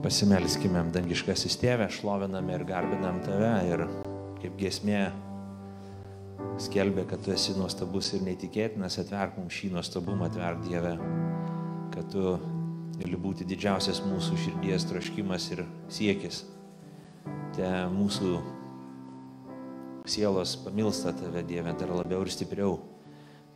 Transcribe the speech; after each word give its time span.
Pasimelskime, 0.00 0.80
dangiškasis 0.94 1.58
tėvė, 1.60 1.90
šloviname 1.92 2.54
ir 2.56 2.62
garbinam 2.64 3.18
tave 3.20 3.50
ir 3.68 3.82
kaip 4.40 4.54
giesmė 4.56 5.00
skelbė, 6.64 7.02
kad 7.10 7.20
tu 7.20 7.34
esi 7.34 7.52
nuostabus 7.58 8.08
ir 8.16 8.22
neįtikėtinas, 8.24 8.96
atverk 9.02 9.36
mums 9.36 9.58
šį 9.58 9.74
nuostabumą, 9.74 10.30
atverk 10.30 10.62
Dievę, 10.64 10.94
kad 11.92 12.08
tu 12.14 12.32
gali 12.94 13.18
būti 13.20 13.44
didžiausias 13.50 14.00
mūsų 14.06 14.38
širdies 14.46 14.86
troškimas 14.88 15.50
ir 15.52 15.66
siekis. 15.92 16.46
Te 17.58 17.68
mūsų 17.92 18.38
sielos 20.08 20.54
pamilsta 20.64 21.12
tave, 21.18 21.44
Dieve, 21.44 21.74
dar 21.76 21.92
labiau 21.92 22.24
ir 22.24 22.32
stipriau. 22.32 22.78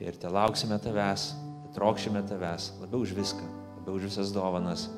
Ir 0.02 0.20
te 0.20 0.28
lauksime 0.28 0.76
tavęs, 0.76 1.30
trokšime 1.72 2.20
tavęs, 2.28 2.74
labiau 2.82 3.00
už 3.06 3.16
viską, 3.16 3.48
labiau 3.78 3.96
už 3.96 4.10
visas 4.10 4.34
dovanas, 4.36 4.90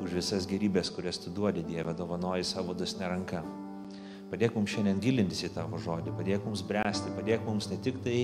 už 0.00 0.14
visas 0.16 0.46
gerybės, 0.48 0.90
kurias 0.94 1.20
tu 1.20 1.32
duodi, 1.34 1.64
Dieve, 1.66 1.94
dovanoji 1.96 2.46
savo 2.48 2.74
dosne 2.76 3.08
ranką. 3.10 3.42
Padėk 4.30 4.54
mums 4.54 4.70
šiandien 4.70 5.00
gilintis 5.02 5.42
į 5.42 5.50
tavo 5.56 5.78
žodį, 5.82 6.12
padėk 6.14 6.44
mums 6.46 6.62
bręsti, 6.66 7.10
padėk 7.16 7.42
mums 7.46 7.66
ne 7.70 7.78
tik 7.82 7.98
tai 8.04 8.18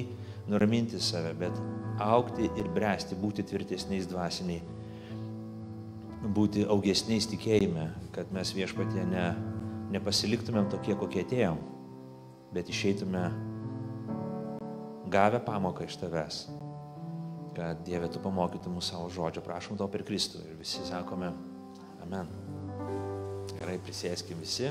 nuraminti 0.46 1.00
save, 1.02 1.32
bet 1.40 1.56
aukti 2.02 2.46
ir 2.46 2.68
bręsti, 2.74 3.18
būti 3.18 3.42
tvirtesniais 3.46 4.06
dvasiniai, 4.06 4.62
būti 6.36 6.62
augesniais 6.70 7.26
tikėjime, 7.32 7.88
kad 8.14 8.30
mes 8.34 8.54
viešpatie 8.54 9.02
ne, 9.10 9.26
nepasiliktumėm 9.96 10.70
tokie, 10.70 10.94
kokie 10.98 11.24
atėjom, 11.26 11.58
bet 12.54 12.70
išeitume 12.70 13.24
gavę 15.10 15.42
pamoką 15.42 15.90
iš 15.90 15.98
tavęs, 16.04 16.40
kad 17.56 17.82
Dieve 17.86 18.06
tu 18.12 18.22
pamokytum 18.22 18.78
mūsų 18.78 18.94
savo 18.94 19.10
žodžio. 19.10 19.42
Prašom 19.42 19.78
to 19.80 19.90
per 19.90 20.06
Kristų 20.06 20.44
ir 20.44 20.58
visi 20.60 20.86
sakome 20.86 21.32
Amen. 22.06 22.28
Gerai, 23.56 23.80
prisėskim 23.82 24.38
visi. 24.38 24.68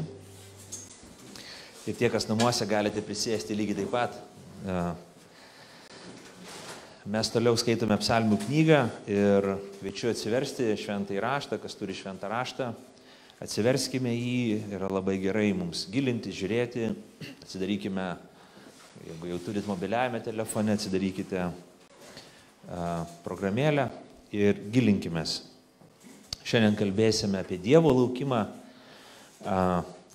Ir 1.84 1.96
tie, 2.00 2.08
kas 2.08 2.30
namuose 2.30 2.64
galite 2.64 3.02
prisėsti 3.04 3.58
lygiai 3.58 3.82
taip 3.82 3.90
pat. 3.92 4.14
Mes 7.12 7.32
toliau 7.34 7.58
skaitome 7.60 7.98
psalmių 8.00 8.38
knygą 8.46 8.78
ir 9.12 9.48
kviečiu 9.82 10.14
atsiversti 10.14 10.70
šventą 10.80 11.18
įraštą, 11.18 11.60
kas 11.60 11.76
turi 11.76 11.98
šventą 11.98 12.30
raštą. 12.32 12.70
Atsiverskime 13.44 14.14
jį, 14.16 14.72
yra 14.78 14.88
labai 14.88 15.18
gerai 15.20 15.50
mums 15.58 15.84
gilinti, 15.92 16.32
žiūrėti. 16.32 16.88
Atsidarykime, 17.44 18.06
jeigu 19.10 19.34
jau 19.34 19.42
turit 19.50 19.68
mobiliajame 19.68 20.24
telefone, 20.24 20.80
atsidarykite 20.80 21.50
programėlę 23.28 23.90
ir 24.32 24.64
gilinkimės. 24.72 25.36
Šiandien 26.46 26.76
kalbėsime 26.78 27.40
apie 27.42 27.58
Dievo 27.58 27.90
laukimą. 27.90 28.44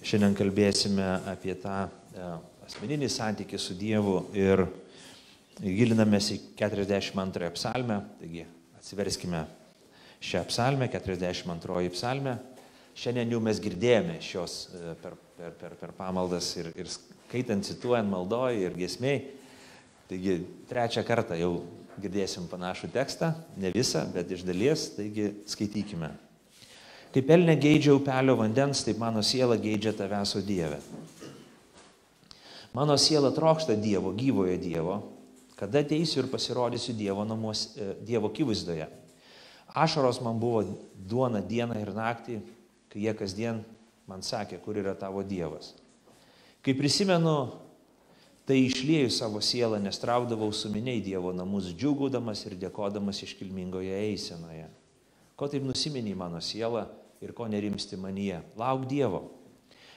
Šiandien 0.06 0.36
kalbėsime 0.38 1.08
apie 1.26 1.56
tą 1.58 1.88
asmeninį 2.68 3.08
santykį 3.10 3.58
su 3.58 3.74
Dievu 3.74 4.20
ir 4.38 4.62
gilinamės 5.58 6.28
į 6.36 6.38
42 6.60 7.50
psalmę. 7.56 7.98
Taigi 8.20 8.44
atsiverskime 8.78 9.42
šią 10.22 10.44
psalmę, 10.52 10.86
42 10.92 11.90
psalmę. 11.96 12.36
Šiandien 12.94 13.34
jau 13.34 13.42
mes 13.42 13.58
girdėjome 13.62 14.20
šios 14.22 14.56
per, 15.02 15.18
per, 15.34 15.58
per, 15.58 15.76
per 15.82 15.96
pamaldas 15.98 16.52
ir, 16.62 16.70
ir 16.78 16.94
skaitant, 16.94 17.66
cituojant 17.66 18.06
maldoj 18.06 18.68
ir 18.68 18.78
giesmiai. 18.78 19.24
Taigi 20.06 20.38
trečią 20.70 21.02
kartą 21.10 21.42
jau 21.42 21.56
girdėsim 22.00 22.48
panašų 22.50 22.90
tekstą, 22.94 23.34
ne 23.60 23.70
visą, 23.74 24.06
bet 24.14 24.30
iš 24.32 24.42
dalies, 24.48 24.88
taigi 24.96 25.30
skaitykime. 25.50 26.10
Kaip 27.10 27.30
elne 27.34 27.56
geidžia 27.58 27.94
upelio 27.96 28.36
vandens, 28.38 28.84
taip 28.86 29.00
mano 29.02 29.22
siela 29.26 29.56
geidžia 29.58 29.92
tavęs, 29.98 30.36
o 30.38 30.42
Dieve. 30.46 30.78
Mano 32.74 32.94
siela 32.98 33.32
trokšta 33.34 33.74
Dievo, 33.74 34.12
gyvojo 34.14 34.54
Dievo, 34.62 35.00
kada 35.58 35.82
ateisiu 35.82 36.22
ir 36.22 36.30
pasirodysiu 36.30 36.94
Dievo, 36.94 37.24
namuos, 37.26 37.66
dievo 38.06 38.30
akivaizdoje. 38.30 38.86
Ašaros 39.74 40.20
man 40.22 40.38
buvo 40.38 40.62
duona 40.94 41.42
dieną 41.42 41.76
ir 41.82 41.90
naktį, 41.94 42.38
kai 42.90 43.02
jie 43.04 43.14
kasdien 43.18 43.60
man 44.10 44.22
sakė, 44.22 44.58
kur 44.62 44.78
yra 44.78 44.94
tavo 44.98 45.22
Dievas. 45.26 45.74
Kai 46.62 46.74
prisimenu, 46.78 47.50
tai 48.50 48.64
išlėjau 48.66 49.10
savo 49.14 49.38
sielą, 49.38 49.78
nes 49.78 50.00
traukdavau 50.02 50.50
suminiai 50.50 50.98
Dievo 51.04 51.30
namus, 51.30 51.68
džiugaudamas 51.70 52.42
ir 52.48 52.56
dėkodamas 52.58 53.22
iškilmingoje 53.22 53.94
eisenoje. 54.10 54.66
Ko 55.38 55.46
taip 55.46 55.62
nusiminiai 55.62 56.18
mano 56.18 56.40
siela, 56.42 56.88
ir 57.20 57.30
ko 57.36 57.46
nerimsti 57.46 57.94
manyje. 58.00 58.40
Lauk 58.58 58.88
Dievo, 58.90 59.28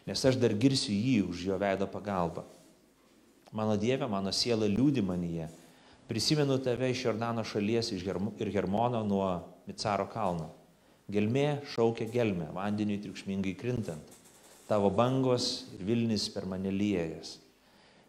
nes 0.06 0.22
aš 0.22 0.38
dar 0.38 0.54
girsiu 0.54 0.94
jį 0.94 1.18
už 1.32 1.46
jo 1.48 1.58
veido 1.58 1.88
pagalbą. 1.90 2.44
Mano 3.54 3.78
Dieve, 3.78 4.06
mano 4.10 4.34
siela 4.34 4.68
liūdi 4.70 5.02
manyje. 5.06 5.48
Prisimenu 6.10 6.58
tave 6.62 6.90
iš 6.92 7.06
Jordano 7.06 7.46
šalies 7.48 7.94
ir 7.94 8.52
Hermono 8.54 9.04
nuo 9.08 9.30
Micaro 9.70 10.06
kalno. 10.12 10.52
Gelmė 11.10 11.64
šaukia 11.74 12.08
gelmę, 12.12 12.52
vandeniui 12.56 13.00
triukšmingai 13.04 13.56
krintant. 13.60 14.20
Tavo 14.68 14.90
bangos 14.90 15.70
ir 15.76 15.86
Vilnis 15.86 16.30
per 16.32 16.46
mane 16.50 16.72
liejas. 16.72 17.43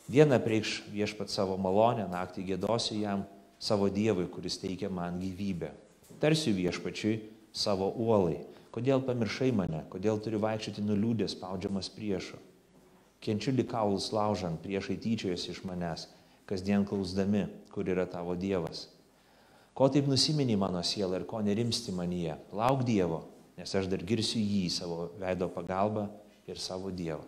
Dieną 0.09 0.41
prieš 0.45 0.83
viešpat 0.93 1.33
savo 1.33 1.57
malonę, 1.57 2.09
naktį 2.13 2.45
gėdosiu 2.51 2.99
jam, 3.01 3.25
savo 3.59 3.89
Dievui, 3.89 4.27
kuris 4.29 4.59
teikia 4.61 4.91
man 4.93 5.17
gyvybę. 5.23 5.73
Tarsiu 6.21 6.53
viešpačiui 6.57 7.23
savo 7.53 7.89
uolai 7.97 8.43
Kodėl 8.75 9.05
pamiršai 9.07 9.53
mane, 9.55 9.85
kodėl 9.87 10.19
turiu 10.19 10.41
vaikščioti 10.43 10.83
nuliūdęs, 10.83 11.37
spaudžiamas 11.37 11.93
priešo. 11.95 12.41
Kenčiu 13.23 13.53
likaulus 13.55 14.09
laužant, 14.11 14.59
priešai 14.65 14.97
tyčiojasi 14.99 15.53
iš 15.53 15.61
manęs, 15.69 16.09
kasdien 16.51 16.83
klausdami, 16.83 17.45
kur 17.71 17.87
yra 17.87 18.03
tavo 18.11 18.35
Dievas. 18.35 18.89
Ko 19.79 19.87
taip 19.95 20.11
nusimeni 20.11 20.59
mano 20.59 20.83
siela 20.83 21.21
ir 21.21 21.27
ko 21.31 21.39
nerimsti 21.47 21.95
manyje? 21.95 22.35
Lauk 22.51 22.83
Dievo, 22.89 23.23
nes 23.55 23.77
aš 23.79 23.87
dar 23.93 24.03
girsiu 24.03 24.43
jį 24.43 24.67
savo 24.75 25.07
veido 25.23 25.47
pagalbą 25.55 26.09
ir 26.51 26.59
savo 26.59 26.91
Dievą. 26.91 27.23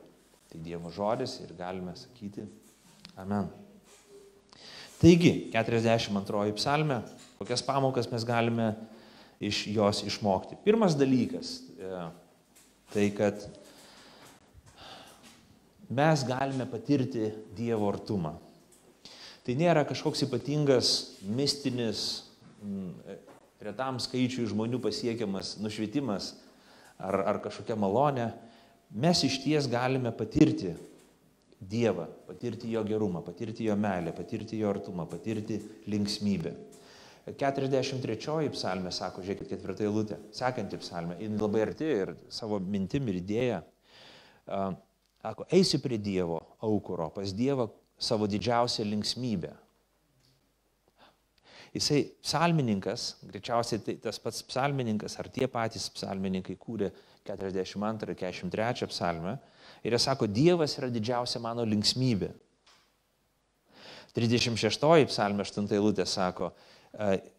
Tai 0.51 0.65
Dievo 0.67 0.91
žodis 0.91 1.39
ir 1.47 1.55
galime 1.55 1.95
sakyti 1.95 2.43
Amen. 3.17 3.49
Taigi, 5.01 5.49
42 5.53 6.53
psalmė, 6.57 7.01
kokias 7.39 7.63
pamokas 7.65 8.09
mes 8.13 8.25
galime 8.29 8.75
iš 9.41 9.63
jos 9.73 10.03
išmokti. 10.05 10.59
Pirmas 10.65 10.97
dalykas 10.97 11.59
e, 11.77 12.03
tai, 12.93 13.07
kad 13.17 13.47
mes 15.89 16.25
galime 16.29 16.67
patirti 16.69 17.31
Dievo 17.57 17.89
artumą. 17.93 18.35
Tai 19.47 19.55
nėra 19.55 19.85
kažkoks 19.89 20.25
ypatingas, 20.27 20.93
mistinis, 21.23 22.03
retam 23.63 24.01
skaičiui 24.03 24.49
žmonių 24.51 24.81
pasiekiamas 24.83 25.55
nušvietimas 25.63 26.33
ar, 26.99 27.21
ar 27.33 27.41
kažkokia 27.45 27.77
malonė. 27.79 28.33
Mes 28.91 29.23
iš 29.25 29.39
ties 29.45 29.69
galime 29.71 30.13
patirti 30.15 30.75
Dievą, 31.61 32.07
patirti 32.27 32.71
Jo 32.71 32.85
gerumą, 32.85 33.23
patirti 33.25 33.65
Jo 33.65 33.77
meilę, 33.77 34.13
patirti 34.13 34.59
Jo 34.59 34.71
artumą, 34.71 35.07
patirti 35.07 35.61
linksmybę. 35.89 36.53
43 37.27 38.51
psalmė 38.55 38.93
sako, 38.95 39.23
žiūrėkit, 39.25 39.49
ketvirtą 39.51 39.87
eilutę, 39.89 40.19
sekanti 40.37 40.79
psalmė, 40.79 41.17
jin 41.19 41.35
labai 41.41 41.65
arti 41.65 41.89
ir 42.05 42.13
savo 42.31 42.61
mintim 42.63 43.09
ir 43.11 43.19
idėja. 43.19 43.63
Sako, 44.47 45.47
eisi 45.51 45.81
prie 45.83 45.99
Dievo 45.99 46.39
aukuro, 46.63 47.09
pas 47.11 47.33
Dievą 47.35 47.67
savo 47.99 48.29
didžiausią 48.31 48.87
linksmybę. 48.87 49.51
Jisai 51.75 52.05
psalmininkas, 52.23 53.17
greičiausiai 53.27 53.83
tai 53.85 53.97
tas 54.01 54.21
pats 54.23 54.45
psalmininkas 54.47 55.19
ar 55.21 55.27
tie 55.33 55.49
patys 55.51 55.91
psalmininkai 55.93 56.55
kūrė 56.61 56.93
42 57.27 58.15
ir 58.15 58.21
43 58.23 58.89
psalmę 58.93 59.35
ir 59.87 59.95
jie 59.95 60.03
sako, 60.03 60.27
Dievas 60.27 60.75
yra 60.81 60.91
didžiausia 60.91 61.41
mano 61.43 61.65
linksmybė. 61.67 62.33
36 64.17 65.07
psalmė 65.11 65.45
8 65.45 65.69
eilutė 65.77 66.07
sako, 66.09 66.51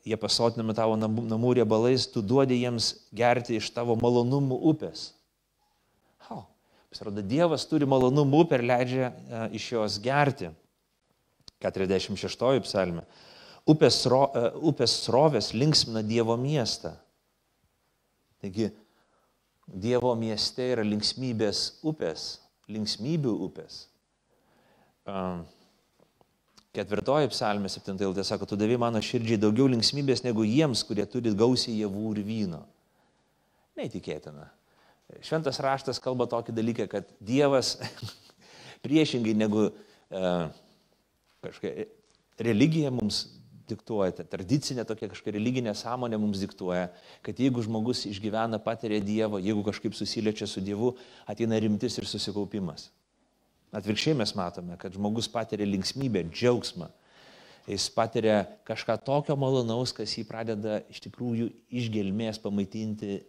jie 0.05 0.17
pasotinami 0.21 0.75
tavo 0.77 0.95
namų 0.99 1.55
riebalais, 1.57 2.05
tu 2.07 2.21
duodi 2.21 2.59
jiems 2.61 2.91
gerti 3.15 3.57
iš 3.57 3.71
tavo 3.73 3.95
malonumų 3.97 4.59
upės. 4.71 5.07
Oh, 6.29 6.45
pasirodo, 6.93 7.23
Dievas 7.25 7.65
turi 7.65 7.89
malonumų 7.89 8.43
upę 8.45 8.59
ir 8.59 8.67
leidžia 8.69 9.09
iš 9.57 9.71
jos 9.73 9.97
gerti. 10.03 10.51
46 11.65 12.61
psalmė. 12.67 13.01
Upės, 13.67 13.97
sro, 14.03 14.27
upės 14.61 14.93
srovės 15.07 15.49
linksmina 15.57 16.03
Dievo 16.05 16.37
miestą. 16.37 16.93
Taigi, 18.37 18.69
Dievo 19.67 20.13
mieste 20.15 20.69
yra 20.71 20.83
linksmybės 20.87 21.81
upės, 21.85 22.37
linksmybių 22.71 23.33
upės. 23.47 23.81
Ketvirtoji 26.77 27.31
psalmė, 27.33 27.71
septinta 27.71 28.05
eilutė 28.05 28.23
sako, 28.27 28.47
tu 28.47 28.57
davai 28.59 28.77
mano 28.79 29.01
širdžiai 29.03 29.39
daugiau 29.41 29.67
linksmybės 29.71 30.23
negu 30.23 30.45
jiems, 30.47 30.83
kurie 30.87 31.03
turi 31.09 31.33
gausiai 31.35 31.79
javų 31.81 32.13
ir 32.15 32.23
vyno. 32.27 32.61
Neįtikėtina. 33.79 34.47
Šventas 35.23 35.59
raštas 35.63 36.01
kalba 36.03 36.27
tokį 36.29 36.55
dalyką, 36.55 36.87
kad 36.91 37.11
Dievas 37.23 37.75
priešingai 38.85 39.35
negu 39.37 39.67
e, 39.67 40.31
kažkokia 41.45 41.87
religija 42.43 42.91
mums 42.93 43.25
diktuoja, 43.69 44.13
ta 44.17 44.25
tradicinė 44.27 44.85
tokia 44.87 45.09
kažkokia 45.11 45.35
religinė 45.35 45.73
sąmonė 45.77 46.19
mums 46.21 46.41
diktuoja, 46.43 46.89
kad 47.25 47.39
jeigu 47.39 47.63
žmogus 47.65 48.05
išgyvena, 48.09 48.59
patiria 48.63 48.99
Dievą, 49.03 49.41
jeigu 49.43 49.65
kažkaip 49.67 49.95
susiliečia 49.97 50.47
su 50.49 50.63
Dievu, 50.63 50.93
ateina 51.29 51.59
rimtis 51.61 51.99
ir 51.99 52.07
susikaupimas. 52.09 52.89
Atvirkščiai 53.75 54.15
mes 54.17 54.31
matome, 54.37 54.77
kad 54.79 54.95
žmogus 54.95 55.27
patiria 55.31 55.67
linksmybę, 55.67 56.23
džiaugsmą. 56.31 56.87
Jis 57.67 57.89
patiria 57.91 58.45
kažką 58.67 58.95
tokio 59.03 59.35
malonaus, 59.35 59.91
kas 59.91 60.13
jį 60.15 60.23
pradeda 60.29 60.79
iš 60.87 61.01
tikrųjų 61.03 61.49
iš 61.67 61.89
gelmės 61.91 62.39
pamaitinti, 62.39 63.19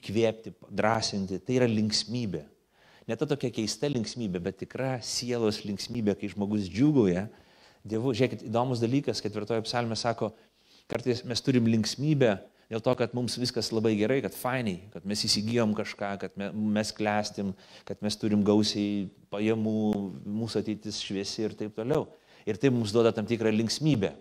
įkvėpti, 0.00 0.54
drąsinti. 0.72 1.40
Tai 1.44 1.58
yra 1.58 1.68
linksmybė. 1.68 2.46
Ne 3.08 3.16
ta 3.20 3.28
tokia 3.28 3.50
keista 3.52 3.90
linksmybė, 3.90 4.40
bet 4.44 4.60
tikra 4.62 4.94
sielos 5.04 5.60
linksmybė, 5.66 6.14
kai 6.16 6.30
žmogus 6.32 6.68
džiugoja, 6.70 7.26
Dievu. 7.86 8.12
Žiūrėkit, 8.16 8.44
įdomus 8.50 8.82
dalykas, 8.82 9.22
ketvirtojo 9.24 9.64
psalmė 9.64 9.96
sako, 9.96 10.30
kartais 10.90 11.22
mes 11.24 11.40
turim 11.44 11.68
linksmybę 11.70 12.36
dėl 12.70 12.82
to, 12.84 12.94
kad 12.98 13.14
mums 13.16 13.34
viskas 13.40 13.72
labai 13.74 13.96
gerai, 13.98 14.20
kad 14.22 14.36
fainai, 14.36 14.76
kad 14.92 15.06
mes 15.08 15.24
įsigijom 15.26 15.72
kažką, 15.78 16.10
kad 16.22 16.36
mes 16.54 16.92
klestim, 16.94 17.54
kad 17.88 18.02
mes 18.04 18.18
turim 18.20 18.44
gausiai 18.46 19.08
pajamų, 19.32 19.78
mūsų 20.22 20.62
ateitis 20.62 21.00
šviesi 21.02 21.48
ir 21.48 21.56
taip 21.58 21.74
toliau. 21.78 22.06
Ir 22.48 22.60
tai 22.60 22.70
mums 22.72 22.94
duoda 22.94 23.12
tam 23.16 23.26
tikrą 23.28 23.52
linksmybę. 23.54 24.12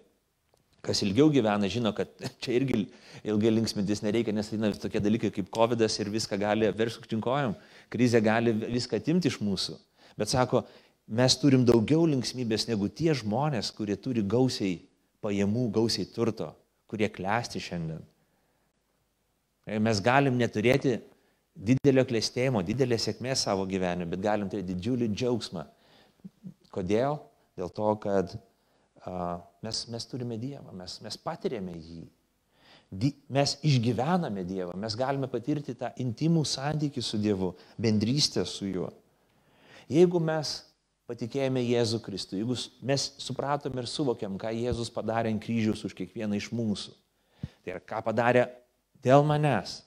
Kas 0.85 1.03
ilgiau 1.03 1.27
gyvena, 1.31 1.67
žino, 1.71 1.91
kad 1.95 2.09
čia 2.43 2.55
irgi 2.55 2.85
ilgai 3.27 3.51
linksmintis 3.51 4.01
nereikia, 4.05 4.33
nes 4.35 4.49
tai 4.49 4.71
tokie 4.79 5.03
dalykai 5.03 5.33
kaip 5.35 5.51
COVID 5.53 5.83
ir 5.85 6.11
viską 6.15 6.39
gali 6.39 6.71
verskutinkojom, 6.71 7.57
krizė 7.91 8.23
gali 8.23 8.55
viską 8.55 9.01
atimti 9.01 9.29
iš 9.29 9.41
mūsų. 9.43 9.75
Bet 10.19 10.31
sako, 10.31 10.63
mes 11.09 11.35
turim 11.41 11.65
daugiau 11.65 12.05
linksmybės 12.09 12.67
negu 12.69 12.89
tie 12.93 13.13
žmonės, 13.17 13.71
kurie 13.75 13.97
turi 13.97 14.21
gausiai 14.21 14.77
pajamų, 15.23 15.69
gausiai 15.73 16.07
turto, 16.13 16.51
kurie 16.89 17.09
klesti 17.11 17.61
šiandien. 17.63 18.03
Mes 19.81 20.01
galim 20.01 20.37
neturėti 20.39 20.97
didelio 21.53 22.05
klėstėjimo, 22.07 22.61
didelės 22.65 23.09
sėkmės 23.09 23.43
savo 23.45 23.65
gyvenime, 23.69 24.07
bet 24.09 24.21
galim 24.23 24.49
turėti 24.49 24.73
didžiulį 24.73 25.09
džiaugsmą. 25.13 25.65
Kodėl? 26.73 27.19
Dėl 27.59 27.73
to, 27.75 27.89
kad 27.99 28.31
uh, 28.37 29.41
mes, 29.65 29.81
mes 29.91 30.07
turime 30.07 30.37
Dievą, 30.39 30.71
mes, 30.77 30.95
mes 31.03 31.17
patirėme 31.19 31.75
jį. 31.75 32.05
Di, 32.89 33.11
mes 33.29 33.57
išgyvename 33.67 34.45
Dievą, 34.47 34.77
mes 34.79 34.95
galime 34.97 35.27
patirti 35.29 35.75
tą 35.77 35.91
intimų 36.01 36.45
santykį 36.47 37.03
su 37.05 37.19
Dievu, 37.21 37.51
bendrystę 37.77 38.45
su 38.49 38.69
juo. 38.69 38.89
Jeigu 39.91 40.21
mes 40.21 40.55
patikėjome 41.09 41.63
Jėzų 41.65 41.99
Kristų, 42.05 42.37
jeigu 42.37 42.55
mes 42.85 43.09
supratom 43.17 43.77
ir 43.81 43.89
suvokiam, 43.89 44.37
ką 44.37 44.51
Jėzus 44.53 44.91
padarė 44.93 45.31
ant 45.33 45.41
kryžiaus 45.41 45.81
už 45.87 45.95
kiekvieną 45.97 46.37
iš 46.37 46.51
mūsų, 46.53 46.93
tai 47.63 47.73
yra 47.73 47.81
ką 47.81 48.03
padarė 48.05 48.45
dėl 49.01 49.25
manęs, 49.25 49.79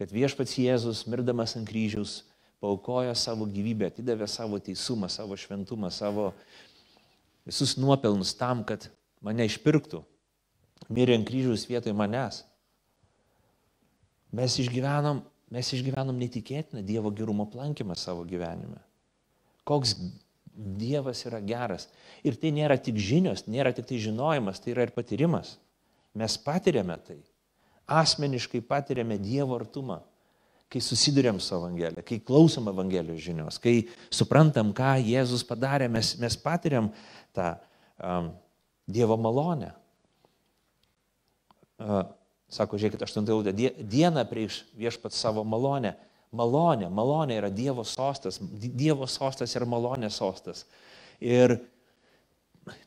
kad 0.00 0.12
viešpats 0.14 0.56
Jėzus, 0.56 1.04
mirdamas 1.10 1.56
ant 1.58 1.68
kryžiaus, 1.68 2.22
paukojo 2.62 3.12
savo 3.18 3.44
gyvybę, 3.50 3.90
atidavė 3.90 4.28
savo 4.30 4.60
teisumą, 4.62 5.10
savo 5.12 5.36
šventumą, 5.36 5.90
savo 5.92 6.30
visus 7.44 7.74
nuopelnus 7.76 8.32
tam, 8.38 8.62
kad 8.64 8.86
mane 9.20 9.44
išpirktų, 9.50 10.00
mirė 10.88 11.18
ant 11.18 11.28
kryžiaus 11.28 11.66
vietoj 11.68 11.94
manęs. 11.98 12.40
Mes 14.32 14.56
išgyvenom, 14.62 15.20
mes 15.52 15.72
išgyvenom 15.76 16.16
netikėtiną 16.16 16.80
Dievo 16.86 17.12
gerumo 17.12 17.44
plankymą 17.52 17.98
savo 18.00 18.24
gyvenime. 18.24 18.80
Koks 19.68 19.92
Dievas 20.52 21.24
yra 21.24 21.40
geras. 21.40 21.88
Ir 22.26 22.36
tai 22.36 22.52
nėra 22.52 22.76
tik 22.76 22.98
žinios, 23.00 23.46
nėra 23.48 23.72
tik 23.72 23.88
tai 23.88 24.00
žinojimas, 24.02 24.60
tai 24.60 24.74
yra 24.74 24.86
ir 24.86 24.92
patyrimas. 24.94 25.56
Mes 26.18 26.36
patiriame 26.36 26.98
tai. 27.06 27.18
Asmeniškai 27.88 28.60
patiriame 28.68 29.16
Dievo 29.20 29.56
artumą, 29.56 30.02
kai 30.72 30.80
susidurėm 30.84 31.40
su 31.42 31.54
Evangelija, 31.56 32.04
kai 32.06 32.20
klausom 32.24 32.70
Evangelijos 32.72 33.20
žinios, 33.24 33.58
kai 33.60 33.88
suprantam, 34.12 34.70
ką 34.76 34.94
Jėzus 35.04 35.44
padarė, 35.48 35.88
mes, 35.92 36.14
mes 36.20 36.36
patiriam 36.40 36.92
tą 37.36 37.54
um, 37.98 38.30
Dievo 38.88 39.16
malonę. 39.20 39.72
Uh, 41.82 42.04
sako, 42.52 42.78
žiūrėkit, 42.78 43.02
8 43.04 43.24
eilutė, 43.24 43.52
dieną 43.88 44.24
prieš 44.28 44.62
viešpat 44.78 45.16
savo 45.16 45.44
malonę 45.48 45.96
Malonė, 46.32 46.88
malonė 46.88 47.36
yra 47.42 47.50
Dievo 47.52 47.84
sostas, 47.84 48.38
Dievo 48.40 49.04
sostas 49.10 49.52
yra 49.58 49.66
malonės 49.68 50.16
sostas. 50.16 50.64
Ir 51.20 51.58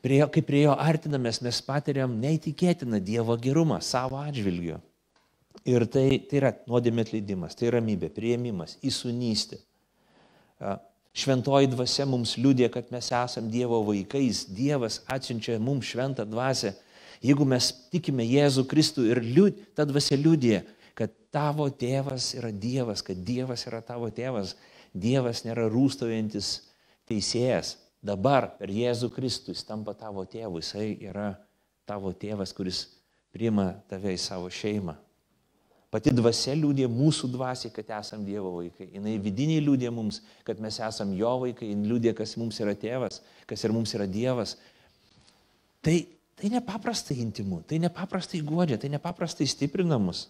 prie 0.02 0.18
kai 0.34 0.42
prie 0.42 0.64
jo 0.64 0.74
artinamės, 0.74 1.38
mes 1.46 1.60
patiriam 1.62 2.16
neįtikėtiną 2.22 2.98
Dievo 3.06 3.36
gerumą 3.38 3.78
savo 3.84 4.18
atžvilgiu. 4.18 4.80
Ir 5.66 5.86
tai, 5.90 6.08
tai 6.26 6.40
yra 6.40 6.52
nuodėmė 6.66 7.06
atleidimas, 7.06 7.54
tai 7.58 7.70
ramybė, 7.74 8.10
prieimimas, 8.14 8.76
įsunystė. 8.86 9.60
Šventoji 11.16 11.70
dvasia 11.72 12.04
mums 12.06 12.34
liūdė, 12.38 12.68
kad 12.74 12.90
mes 12.92 13.08
esame 13.14 13.50
Dievo 13.52 13.78
vaikais. 13.86 14.44
Dievas 14.52 15.00
atsiunčia 15.10 15.56
mums 15.62 15.88
šventą 15.88 16.26
dvasę. 16.28 16.74
Jeigu 17.24 17.46
mes 17.48 17.70
tikime 17.94 18.26
Jėzų 18.26 18.66
Kristų 18.68 19.06
ir 19.08 19.22
liūd, 19.24 19.62
ta 19.74 19.86
dvasia 19.88 20.18
liūdė, 20.20 20.60
tavo 21.36 21.68
tėvas 21.68 22.30
yra 22.38 22.48
Dievas, 22.52 23.02
kad 23.04 23.20
Dievas 23.20 23.66
yra 23.68 23.82
tavo 23.84 24.08
tėvas. 24.14 24.54
Dievas 24.96 25.44
nėra 25.44 25.66
rūstaujantis 25.68 26.52
teisėjas. 27.08 27.76
Dabar 28.06 28.52
per 28.56 28.70
Jėzų 28.72 29.10
Kristų 29.12 29.52
jis 29.52 29.64
tampa 29.66 29.92
tavo 29.98 30.24
tėvu. 30.28 30.62
Jisai 30.62 30.94
yra 31.04 31.34
tavo 31.88 32.12
tėvas, 32.16 32.54
kuris 32.56 32.86
priima 33.34 33.74
tave 33.90 34.14
į 34.14 34.20
savo 34.20 34.48
šeimą. 34.52 34.96
Pati 35.92 36.10
dvasia 36.12 36.54
liūdė 36.56 36.88
mūsų 36.90 37.28
dvasiai, 37.32 37.72
kad 37.72 37.92
esame 38.00 38.26
Dievo 38.26 38.50
vaikai. 38.56 38.88
Jis 38.94 39.20
vidiniai 39.22 39.62
liūdė 39.64 39.92
mums, 39.94 40.22
kad 40.46 40.60
mes 40.62 40.80
esame 40.82 41.18
Jo 41.18 41.36
vaikai. 41.44 41.70
Jis 41.72 41.84
liūdė, 41.90 42.14
kas 42.16 42.36
mums 42.40 42.58
yra 42.64 42.74
tėvas, 42.78 43.20
kas 43.48 43.64
ir 43.64 43.74
mums 43.76 43.92
yra 43.96 44.08
Dievas. 44.08 44.56
Tai, 45.84 45.98
tai 46.36 46.50
nepaprastai 46.56 47.20
intimu, 47.22 47.60
tai 47.68 47.78
nepaprastai 47.84 48.42
godžia, 48.44 48.80
tai 48.82 48.90
nepaprastai 48.96 49.46
stiprina 49.48 50.00
mus. 50.02 50.26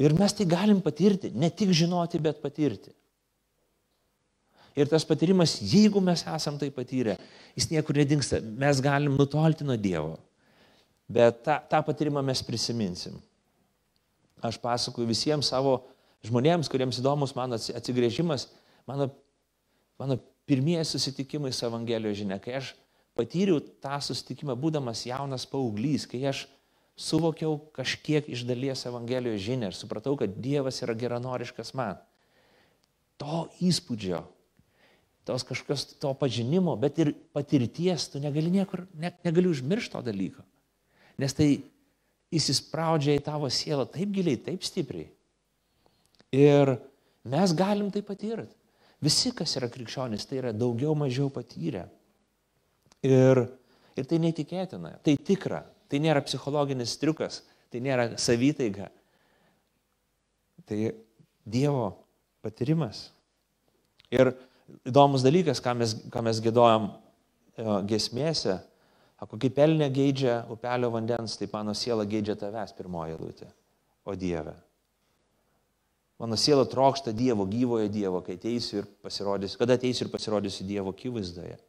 Ir 0.00 0.14
mes 0.18 0.34
tai 0.34 0.46
galim 0.48 0.80
patirti, 0.82 1.30
ne 1.30 1.50
tik 1.50 1.70
žinoti, 1.70 2.18
bet 2.22 2.40
patirti. 2.42 2.90
Ir 4.74 4.90
tas 4.90 5.06
patyrimas, 5.06 5.54
jeigu 5.62 6.02
mes 6.02 6.24
esam 6.26 6.58
tai 6.58 6.66
patyrę, 6.74 7.14
jis 7.54 7.68
niekur 7.70 7.94
nedingsta, 7.94 8.40
mes 8.42 8.80
galim 8.82 9.14
nutolti 9.14 9.66
nuo 9.66 9.76
Dievo. 9.78 10.16
Bet 11.06 11.44
tą, 11.46 11.60
tą 11.70 11.82
patyrimą 11.86 12.24
mes 12.26 12.42
prisiminsim. 12.42 13.20
Aš 14.42 14.58
pasakoju 14.58 15.06
visiems 15.06 15.52
savo 15.52 15.76
žmonėms, 16.26 16.68
kuriems 16.72 16.98
įdomus 16.98 17.36
mano 17.38 17.54
atsigrėžimas, 17.54 18.48
mano, 18.88 19.06
mano 20.00 20.18
pirmieji 20.48 20.88
susitikimai 20.90 21.52
su 21.54 21.68
Evangelijos 21.68 22.18
žinia, 22.18 22.40
kai 22.42 22.58
aš 22.58 22.72
patyriau 23.14 23.60
tą 23.62 24.00
susitikimą 24.02 24.56
būdamas 24.58 25.04
jaunas 25.06 25.46
paauglys, 25.46 26.08
kai 26.10 26.24
aš 26.32 26.48
suvokiau 26.96 27.58
kažkiek 27.74 28.28
iš 28.30 28.44
dalies 28.46 28.86
Evangelijos 28.86 29.42
žinę 29.42 29.70
ir 29.70 29.76
supratau, 29.76 30.16
kad 30.18 30.36
Dievas 30.38 30.80
yra 30.84 30.94
geranoriškas 30.98 31.74
man. 31.74 31.98
To 33.18 33.46
įspūdžio, 33.62 34.22
tos 35.26 35.46
kažkokios 35.46 35.86
to 36.02 36.12
pažinimo, 36.18 36.74
bet 36.78 36.98
ir 37.02 37.12
patirties, 37.34 38.08
tu 38.12 38.22
negali 38.22 38.50
niekur, 38.52 38.84
ne, 38.94 39.12
negali 39.26 39.50
užmiršti 39.50 39.94
to 39.94 40.02
dalyko. 40.06 40.44
Nes 41.18 41.34
tai 41.34 41.48
įsispraudžia 42.34 43.16
į 43.18 43.24
tavo 43.24 43.50
sielą 43.50 43.86
taip 43.90 44.10
giliai, 44.14 44.38
taip 44.40 44.66
stipriai. 44.66 45.08
Ir 46.34 46.76
mes 47.30 47.54
galim 47.54 47.90
tai 47.94 48.02
patirti. 48.06 48.54
Visi, 49.04 49.34
kas 49.36 49.52
yra 49.58 49.68
krikščionis, 49.70 50.24
tai 50.26 50.40
yra 50.40 50.54
daugiau 50.56 50.94
mažiau 50.96 51.28
patyrę. 51.32 51.84
Ir, 53.04 53.44
ir 53.98 54.06
tai 54.08 54.18
neįtikėtina, 54.22 54.96
tai 55.04 55.18
tikra. 55.20 55.60
Tai 55.94 56.00
nėra 56.02 56.24
psichologinis 56.26 56.96
triukas, 56.98 57.44
tai 57.70 57.78
nėra 57.84 58.08
savitaiga. 58.18 58.88
Tai 60.66 60.78
Dievo 61.46 61.92
patyrimas. 62.42 63.12
Ir 64.10 64.32
įdomus 64.88 65.22
dalykas, 65.22 65.60
ką 65.62 65.76
mes, 65.78 65.92
ką 66.10 66.22
mes 66.26 66.40
gėdojom 66.42 66.88
e, 66.90 66.94
gesmėse, 67.92 68.56
ako 69.22 69.38
kaip 69.38 69.54
pelnė 69.54 69.86
geidžia 69.94 70.40
upelio 70.50 70.90
vandens, 70.90 71.36
tai 71.38 71.46
mano 71.52 71.76
siela 71.78 72.02
geidžia 72.08 72.34
tavęs 72.42 72.74
pirmoji 72.74 73.20
lūtė, 73.20 73.50
o 74.02 74.16
Dieve. 74.18 74.56
Mano 76.18 76.34
siela 76.40 76.66
trokšta 76.66 77.14
Dievo, 77.14 77.46
gyvojo 77.46 77.86
Dievo, 77.92 78.24
kai 78.26 78.34
ateisiu 78.34 78.82
ir 78.82 78.90
pasirodysiu, 79.04 79.60
kada 79.62 79.78
ateisiu 79.78 80.08
ir 80.08 80.10
pasirodysiu 80.10 80.66
Dievo 80.66 80.90
akivaizdoje. 80.90 81.60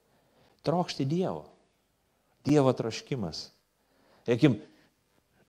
Trokšti 0.65 1.05
Dievo. 1.05 1.44
Dievo 2.46 2.74
troškimas. 2.74 3.51
Ekim, 4.25 4.58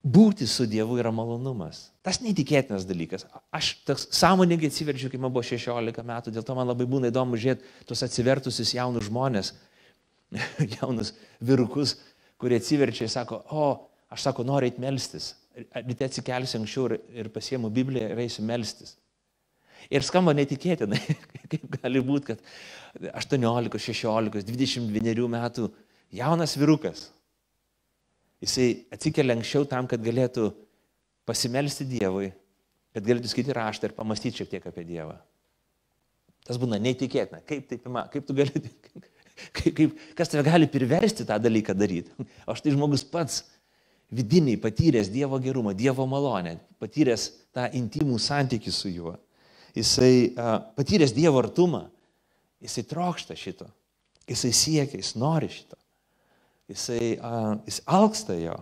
būti 0.06 0.46
su 0.46 0.66
Dievu 0.70 0.98
yra 1.00 1.10
malonumas. 1.14 1.88
Tas 2.06 2.20
neįtikėtinas 2.22 2.86
dalykas. 2.86 3.24
Aš 3.54 3.72
toks 3.88 4.06
sąmoningai 4.14 4.70
atsiverčiu, 4.70 5.10
kai 5.10 5.20
man 5.20 5.32
buvo 5.34 5.44
16 5.46 6.04
metų, 6.06 6.34
dėl 6.34 6.44
to 6.46 6.56
man 6.58 6.68
labai 6.68 6.86
būna 6.90 7.10
įdomu 7.10 7.38
žiūrėti 7.40 7.86
tuos 7.88 8.04
atsivertusius 8.06 8.74
jaunus 8.76 9.08
žmonės, 9.08 9.54
jaunus 10.76 11.14
virukus, 11.40 11.96
kurie 12.40 12.60
atsiverčia 12.60 13.06
ir 13.08 13.12
sako, 13.12 13.40
o, 13.50 13.66
aš 14.12 14.28
sako, 14.28 14.46
noriu 14.46 14.70
eiti 14.70 14.84
melstis. 14.84 15.32
Ryte 15.56 16.10
atsikelsiu 16.10 16.60
anksčiau 16.60 16.90
ir, 16.90 16.98
ir 17.24 17.32
pasiemu 17.32 17.72
Bibliją 17.72 18.12
ir 18.12 18.22
eisiu 18.26 18.44
melstis. 18.46 18.94
Ir 19.90 20.04
skamba 20.04 20.34
netikėtinai, 20.36 21.00
kaip 21.50 21.66
gali 21.80 22.02
būti, 22.04 22.34
kad 22.34 23.12
18, 23.24 23.80
16, 23.88 24.46
22 24.46 25.28
metų 25.32 25.70
jaunas 26.14 26.54
virukas 26.60 27.08
Jisai 28.44 28.84
atsikelia 28.92 29.36
anksčiau 29.36 29.64
tam, 29.68 29.88
kad 29.88 30.02
galėtų 30.04 30.50
pasimelsti 31.28 31.86
Dievui, 31.88 32.28
kad 32.94 33.06
galėtų 33.06 33.30
skaityti 33.32 33.56
raštą 33.56 33.88
ir 33.88 33.96
pamastyti 33.96 34.42
šiek 34.42 34.50
tiek 34.52 34.66
apie 34.68 34.84
Dievą. 34.88 35.16
Tas 36.46 36.60
būna 36.62 36.78
neįtikėtina. 36.82 37.40
Kaip, 37.48 37.66
taip, 37.70 37.86
kaip 38.12 38.26
tu 38.28 38.36
gali, 38.36 38.62
kaip, 39.56 39.70
kaip, 39.78 40.02
kas 40.18 40.30
tave 40.30 40.44
gali 40.46 40.68
priversti 40.70 41.26
tą 41.26 41.38
dalyką 41.42 41.76
daryti? 41.76 42.12
O 42.48 42.54
štai 42.58 42.76
žmogus 42.76 43.06
pats 43.08 43.42
vidiniai 44.12 44.60
patyręs 44.60 45.08
Dievo 45.10 45.40
gerumą, 45.42 45.72
Dievo 45.74 46.04
malonę, 46.06 46.58
patyręs 46.78 47.30
tą 47.56 47.70
intimų 47.74 48.20
santykių 48.22 48.74
su 48.74 48.92
juo, 48.92 49.16
jisai 49.74 50.28
uh, 50.28 50.60
patyręs 50.76 51.16
Dievo 51.16 51.40
artumą, 51.40 51.86
jisai 52.62 52.84
trokšta 52.86 53.34
šito, 53.34 53.66
jisai 54.28 54.52
siekia, 54.54 55.00
jis 55.00 55.16
nori 55.18 55.50
šito 55.50 55.80
jisai, 56.70 57.16
a, 57.22 57.56
jis 57.66 57.80
alksta 57.86 58.36
jo, 58.38 58.56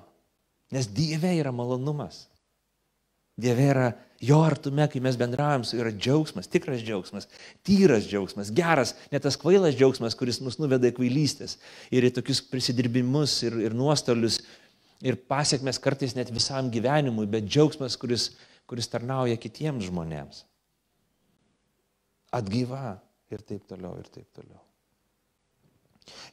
nes 0.75 0.89
Dieve 0.91 1.35
yra 1.39 1.53
malonumas. 1.55 2.27
Dieve 3.35 3.67
yra 3.67 3.87
jo 4.23 4.39
artume, 4.47 4.87
kai 4.91 5.01
mes 5.03 5.17
bendraujam 5.19 5.65
yra 5.77 5.91
džiaugsmas, 5.91 6.49
tikras 6.51 6.85
džiaugsmas, 6.85 7.27
tyras 7.67 8.07
džiaugsmas, 8.07 8.53
geras, 8.55 8.95
ne 9.11 9.21
tas 9.23 9.39
kvailas 9.41 9.75
džiaugsmas, 9.75 10.15
kuris 10.19 10.39
mus 10.45 10.61
nuveda 10.61 10.91
į 10.91 10.95
kvailystės 10.99 11.59
ir 11.95 12.07
į 12.07 12.13
tokius 12.15 12.45
prisidirbimus 12.47 13.41
ir, 13.49 13.59
ir 13.67 13.77
nuostolius 13.77 14.41
ir 15.05 15.19
pasiekmes 15.29 15.81
kartais 15.83 16.15
net 16.17 16.31
visam 16.33 16.71
gyvenimui, 16.73 17.27
bet 17.31 17.49
džiaugsmas, 17.49 17.99
kuris, 18.01 18.31
kuris 18.71 18.89
tarnauja 18.93 19.37
kitiems 19.41 19.91
žmonėms. 19.91 20.45
Atgyva 22.35 22.97
ir 23.35 23.43
taip 23.43 23.67
toliau, 23.71 23.99
ir 23.99 24.09
taip 24.15 24.31
toliau. 24.35 24.63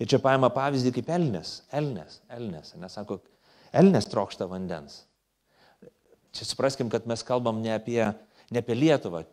Ir 0.01 0.10
čia 0.12 0.20
paima 0.24 0.50
pavyzdį 0.54 0.92
kaip 0.98 1.12
Elnės, 1.16 1.62
Elnės, 1.72 2.20
Elnės, 2.32 2.74
nesako, 2.80 3.22
Elnės 3.72 4.10
trokšta 4.12 4.48
vandens. 4.51 5.04
Čia 6.36 6.48
supraskim, 6.48 6.90
kad 6.92 7.08
mes 7.08 7.24
kalbam 7.28 7.62
ne 7.63 7.74
apie, 7.75 8.01
ne 8.51 8.63
apie 8.63 8.75
Lietuvą. 8.75 9.25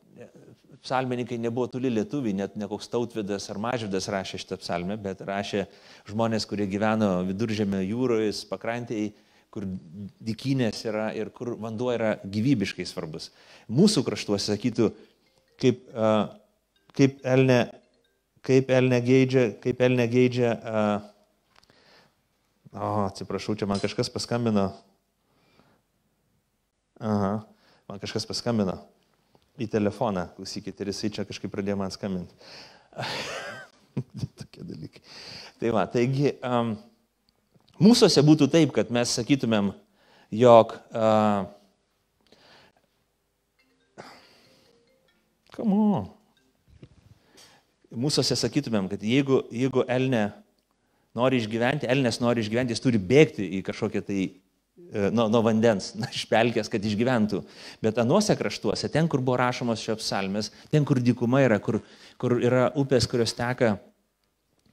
Psalmininkai 0.83 1.40
nebuvo 1.42 1.66
toli 1.73 1.90
lietuviai, 1.90 2.37
net 2.38 2.54
ne 2.59 2.68
koks 2.71 2.87
tautvidas 2.90 3.49
ar 3.50 3.59
mažydas 3.62 4.07
rašė 4.14 4.38
šitą 4.38 4.59
psalmę, 4.62 4.95
bet 5.02 5.25
rašė 5.26 5.64
žmonės, 6.11 6.47
kurie 6.47 6.68
gyveno 6.71 7.25
viduržėmio 7.26 7.80
jūroje, 7.83 8.30
pakrantėjai, 8.50 9.11
kur 9.54 9.66
dikinės 10.23 10.85
yra 10.87 11.09
ir 11.16 11.33
kur 11.35 11.54
vanduo 11.59 11.90
yra 11.95 12.16
gyvybiškai 12.23 12.87
svarbus. 12.87 13.30
Mūsų 13.73 14.04
kraštuose 14.07 14.52
sakytų, 14.52 14.90
kaip, 15.59 15.83
kaip 16.99 17.23
Elne 17.26 17.59
kaip 18.49 18.71
Elne 18.73 19.00
geidžia, 19.05 19.50
kaip 19.61 19.81
Elne 19.85 20.07
geidžia, 20.09 20.55
uh, 20.57 21.02
o, 22.73 22.93
atsiprašau, 23.05 23.57
čia 23.59 23.69
man 23.69 23.81
kažkas 23.83 24.09
paskambino. 24.12 24.71
Aha, 27.05 27.35
man 27.90 28.00
kažkas 28.00 28.26
paskambino 28.28 28.78
į 29.59 29.69
telefoną, 29.71 30.28
klausykit, 30.37 30.81
ir 30.81 30.93
jisai 30.93 31.12
čia 31.14 31.26
kažkaip 31.28 31.52
pradėjo 31.52 31.76
man 31.81 31.93
skambinti. 31.95 32.35
Tokie 34.38 34.64
dalykai. 34.64 35.02
Tai 35.61 35.75
va, 35.75 35.85
taigi, 35.90 36.33
um, 36.47 36.76
mūsųse 37.83 38.23
būtų 38.25 38.49
taip, 38.55 38.73
kad 38.75 38.93
mes 38.95 39.12
sakytumėm, 39.19 39.73
jog 40.33 40.78
uh, 40.95 41.47
Come 45.59 45.75
on 45.75 46.17
mūsųse 47.95 48.37
sakytumėm, 48.37 48.88
kad 48.90 49.02
jeigu, 49.04 49.42
jeigu 49.54 49.85
Elne 49.88 50.28
nori 51.16 51.40
išgyventi, 51.40 51.88
Elnės 51.90 52.21
nori 52.23 52.45
išgyventi, 52.45 52.75
jis 52.75 52.85
turi 52.85 53.00
bėgti 53.00 53.47
į 53.59 53.62
kažkokią 53.66 54.02
tai 54.07 54.21
e, 54.25 55.09
nuo, 55.14 55.28
nuo 55.33 55.42
vandens, 55.47 55.92
na, 55.99 56.11
iš 56.14 56.26
pelkės, 56.30 56.71
kad 56.73 56.85
išgyventų. 56.85 57.42
Bet 57.85 58.00
anuose 58.02 58.37
kraštuose, 58.38 58.90
ten, 58.92 59.09
kur 59.11 59.25
buvo 59.25 59.38
rašomos 59.40 59.83
šios 59.85 60.02
psalmės, 60.02 60.52
ten, 60.73 60.87
kur 60.88 61.00
dykuma 61.02 61.42
yra, 61.47 61.61
kur, 61.64 61.80
kur 62.21 62.38
yra 62.42 62.68
upės, 62.78 63.09
kurios 63.11 63.37
teka 63.37 63.76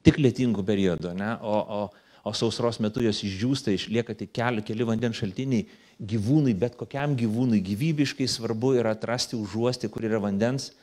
tik 0.05 0.19
lietingų 0.21 0.65
periodų, 0.65 1.15
ne, 1.17 1.31
o, 1.41 1.55
o, 1.79 1.79
o 2.25 2.33
sausros 2.37 2.77
metu 2.83 3.01
jos 3.01 3.23
išdžiūsta, 3.25 3.73
išlieka 3.73 4.13
tik 4.19 4.35
keli, 4.35 4.61
keli 4.65 4.85
vandens 4.85 5.17
šaltiniai, 5.17 5.65
gyvūnai, 5.95 6.53
bet 6.59 6.75
kokiam 6.77 7.15
gyvūnui 7.17 7.61
gyvybiškai 7.63 8.27
svarbu 8.29 8.75
yra 8.81 8.91
atrasti 8.93 9.37
užuosti, 9.39 9.89
kur 9.89 10.05
yra 10.05 10.19
vandens 10.21 10.73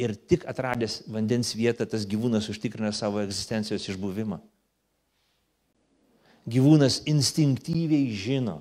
ir 0.00 0.14
tik 0.16 0.46
atradęs 0.48 1.02
vandens 1.12 1.52
vietą 1.56 1.86
tas 1.88 2.06
gyvūnas 2.08 2.48
užtikrina 2.52 2.92
savo 2.96 3.20
egzistencijos 3.22 3.88
išbuvimą. 3.92 4.40
Gyvūnas 6.50 7.02
instinktyviai 7.10 8.08
žino, 8.16 8.60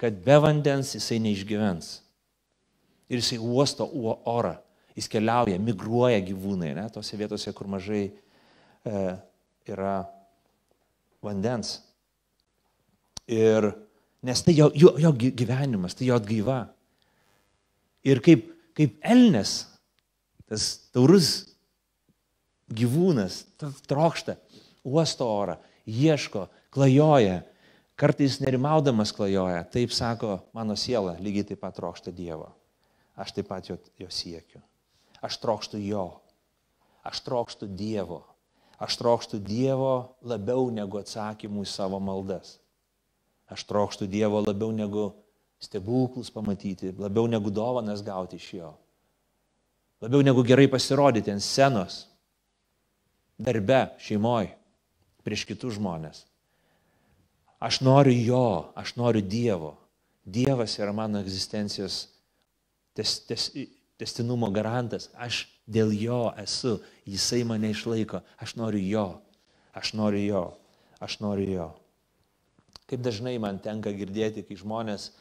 kad 0.00 0.16
be 0.24 0.38
vandens 0.42 0.94
jisai 0.96 1.20
neišgyvens. 1.22 1.98
Ir 3.12 3.20
jisai 3.20 3.38
uosto 3.38 3.84
orą, 4.24 4.56
jis 4.96 5.10
keliauja, 5.12 5.60
migruoja 5.60 6.22
gyvūnai, 6.24 6.72
ne, 6.78 6.86
tose 6.92 7.18
vietose, 7.20 7.52
kur 7.54 7.68
mažai 7.70 8.06
e, 8.08 9.02
yra 9.68 9.96
vandens. 11.22 11.76
Ir 13.28 13.68
nes 14.24 14.42
tai 14.42 14.56
jo, 14.56 14.70
jo, 14.74 14.94
jo 14.98 15.12
gyvenimas, 15.20 15.94
tai 15.98 16.08
jo 16.08 16.16
atgyva. 16.16 16.64
Ir 18.08 18.24
kaip, 18.24 18.48
kaip 18.74 18.96
Elnes 19.04 19.60
tas 20.52 20.66
taurus 20.92 21.30
gyvūnas 22.72 23.42
trokšta, 23.88 24.36
uosto 24.84 25.28
orą, 25.28 25.56
ieško, 25.88 26.46
klajoja, 26.74 27.40
kartais 27.96 28.36
nerimaudamas 28.42 29.14
klajoja. 29.16 29.62
Taip 29.72 29.94
sako 29.96 30.40
mano 30.56 30.76
siela, 30.76 31.16
lygiai 31.24 31.52
taip 31.52 31.62
pat 31.62 31.76
trokšta 31.78 32.12
Dievo. 32.12 32.50
Aš 33.16 33.32
taip 33.36 33.48
pat 33.48 33.70
jo, 33.70 33.78
jo 34.00 34.10
siekiu. 34.12 34.60
Aš 35.24 35.38
trokštų 35.40 35.80
jo. 35.86 36.06
Aš 37.06 37.22
trokštų 37.24 37.70
Dievo. 37.78 38.22
Aš 38.82 38.98
trokštų 39.00 39.40
Dievo 39.46 39.94
labiau 40.26 40.68
negu 40.74 41.00
atsakymų 41.00 41.64
į 41.64 41.72
savo 41.72 42.00
maldas. 42.02 42.58
Aš 43.48 43.64
trokštų 43.68 44.08
Dievo 44.10 44.44
labiau 44.44 44.72
negu 44.74 45.12
stebuklus 45.62 46.32
pamatyti, 46.34 46.90
labiau 46.98 47.28
negu 47.30 47.52
dovanas 47.54 48.02
gauti 48.02 48.40
iš 48.40 48.48
jo 48.58 48.72
labiau 50.02 50.22
negu 50.26 50.42
gerai 50.42 50.66
pasirodyti 50.70 51.30
ant 51.30 51.44
scenos, 51.44 52.02
darbe, 53.38 53.84
šeimoje, 54.02 54.50
prieš 55.22 55.46
kitus 55.46 55.78
žmonės. 55.78 56.24
Aš 57.62 57.78
noriu 57.86 58.14
jo, 58.26 58.46
aš 58.74 58.96
noriu 58.98 59.22
Dievo. 59.22 59.76
Dievas 60.26 60.74
yra 60.78 60.90
mano 60.94 61.20
egzistencijos 61.22 62.08
tes, 62.94 63.20
tes, 63.26 63.46
testinumo 63.98 64.50
garantas. 64.50 65.08
Aš 65.14 65.46
dėl 65.70 65.94
jo 65.94 66.24
esu, 66.42 66.80
jisai 67.06 67.44
mane 67.46 67.70
išlaiko. 67.70 68.22
Aš 68.42 68.56
noriu 68.58 68.82
jo, 68.82 69.06
aš 69.78 69.94
noriu 69.98 70.22
jo, 70.26 70.44
aš 70.98 71.20
noriu 71.22 71.48
jo. 71.50 71.68
Kaip 72.90 73.02
dažnai 73.06 73.38
man 73.38 73.62
tenka 73.62 73.94
girdėti, 73.94 74.42
kai 74.42 74.58
žmonės 74.58 75.12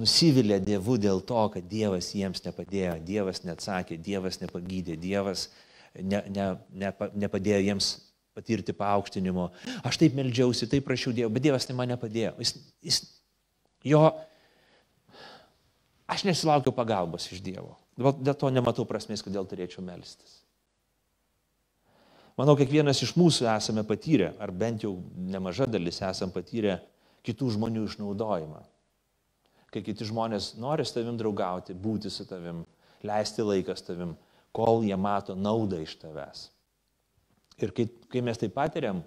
nusivylė 0.00 0.58
Dievu 0.64 0.96
dėl 1.00 1.20
to, 1.26 1.42
kad 1.52 1.66
Dievas 1.68 2.12
jiems 2.16 2.42
nepadėjo, 2.46 2.96
Dievas 3.04 3.42
neatsakė, 3.44 3.98
Dievas 4.00 4.40
nepagydė, 4.40 4.96
Dievas 5.00 5.48
ne, 5.96 6.22
ne, 6.32 6.48
ne, 6.72 6.92
nepadėjo 7.24 7.60
jiems 7.66 7.92
patirti 8.32 8.72
paaukštinimo. 8.76 9.50
Aš 9.84 10.00
taip 10.00 10.16
melžiausi, 10.16 10.68
taip 10.70 10.86
prašiau 10.88 11.12
Dievo, 11.16 11.32
bet 11.34 11.44
Dievas 11.44 11.68
tai 11.68 11.76
man 11.76 11.92
nepadėjo. 11.92 12.34
Jis, 12.40 12.54
jis, 12.88 13.00
jo, 13.92 14.06
aš 16.08 16.24
nesilaukiu 16.28 16.72
pagalbos 16.76 17.28
iš 17.28 17.44
Dievo. 17.44 17.76
Dėl 17.98 18.36
to 18.38 18.48
nematau 18.48 18.88
prasmės, 18.88 19.20
kodėl 19.24 19.44
turėčiau 19.48 19.84
melstis. 19.84 20.40
Manau, 22.40 22.56
kiekvienas 22.56 23.02
iš 23.04 23.12
mūsų 23.20 23.44
esame 23.52 23.84
patyrę, 23.84 24.30
ar 24.40 24.48
bent 24.56 24.86
jau 24.86 24.94
nemaža 25.12 25.66
dalis 25.68 26.00
esame 26.00 26.32
patyrę 26.32 26.78
kitų 27.28 27.50
žmonių 27.58 27.84
išnaudojimą 27.90 28.62
kai 29.72 29.82
kiti 29.84 30.06
žmonės 30.08 30.52
nori 30.60 30.84
su 30.86 30.96
tavim 30.96 31.16
draugauti, 31.20 31.74
būti 31.74 32.12
su 32.12 32.26
tavim, 32.28 32.64
leisti 33.06 33.44
laiką 33.44 33.76
su 33.78 33.88
tavim, 33.88 34.16
kol 34.52 34.84
jie 34.84 34.96
mato 35.00 35.36
naudą 35.38 35.80
iš 35.82 35.96
tavęs. 36.02 36.46
Ir 37.62 37.72
kai, 37.76 37.88
kai 38.12 38.22
mes 38.24 38.40
tai 38.40 38.50
patiriam, 38.52 39.02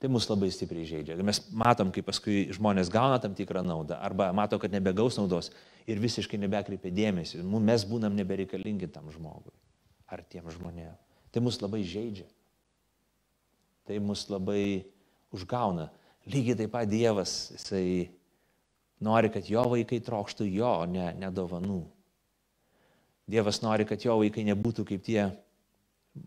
Tai 0.00 0.08
mus 0.08 0.24
labai 0.30 0.48
stipriai 0.48 0.86
žaidžia. 0.88 1.18
Mes 1.20 1.42
matom, 1.52 1.90
kaip 1.92 2.06
paskui 2.08 2.46
žmonės 2.56 2.88
gauna 2.88 3.18
tam 3.20 3.34
tikrą 3.36 3.60
naudą 3.60 3.98
arba 4.00 4.30
mato, 4.32 4.56
kad 4.56 4.72
nebegaus 4.72 5.18
naudos 5.20 5.50
ir 5.84 6.00
visiškai 6.00 6.40
nebekreipia 6.40 6.88
dėmesį. 6.96 7.42
Mes 7.44 7.84
būnam 7.84 8.16
nebereikalingi 8.16 8.88
tam 8.94 9.10
žmogui 9.12 9.52
ar 10.08 10.24
tiem 10.24 10.48
žmonėm. 10.48 10.96
Tai 11.28 11.42
mus 11.44 11.60
labai 11.60 11.82
žaidžia. 11.84 12.24
Tai 13.84 14.00
mus 14.00 14.24
labai 14.32 14.88
užgauna. 15.36 15.90
Lygiai 16.24 16.56
taip 16.62 16.72
pat 16.72 16.88
Dievas, 16.88 17.50
jisai 17.52 18.08
nori, 19.04 19.30
kad 19.32 19.48
jo 19.48 19.64
vaikai 19.72 20.00
trokštų 20.04 20.48
jo, 20.50 20.74
ne, 20.90 21.10
ne 21.18 21.30
dovanų. 21.34 21.82
Dievas 23.30 23.60
nori, 23.62 23.86
kad 23.86 24.02
jo 24.04 24.18
vaikai 24.20 24.44
nebūtų 24.48 24.84
kaip 24.88 25.02
tie 25.06 25.30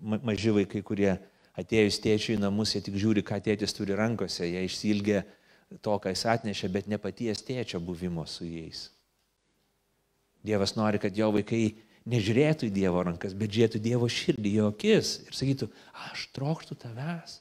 maži 0.01 0.53
vaikai, 0.55 0.81
kurie 0.85 1.11
atėjus 1.59 1.99
tėčiui 2.01 2.37
į 2.37 2.41
namus, 2.41 2.73
jie 2.73 2.81
tik 2.85 2.97
žiūri, 2.99 3.23
ką 3.25 3.39
tėtis 3.43 3.75
turi 3.75 3.97
rankose, 3.97 4.45
jie 4.47 4.63
išsilgia 4.65 5.23
to, 5.83 5.95
ką 5.99 6.13
jis 6.13 6.25
atnešė, 6.33 6.69
bet 6.73 6.89
ne 6.89 6.99
paties 7.01 7.43
tėčio 7.45 7.81
buvimo 7.83 8.25
su 8.29 8.47
jais. 8.47 8.87
Dievas 10.43 10.75
nori, 10.75 10.99
kad 10.99 11.15
jo 11.15 11.29
vaikai 11.35 11.75
nežiūrėtų 12.09 12.67
į 12.67 12.75
Dievo 12.75 13.03
rankas, 13.07 13.35
bet 13.37 13.53
žiūrėtų 13.53 13.79
Dievo 13.83 14.09
širdį, 14.11 14.53
jo 14.57 14.69
akis 14.73 15.15
ir 15.27 15.37
sakytų, 15.37 15.69
aš 16.09 16.25
trokštų 16.35 16.77
tavęs, 16.81 17.37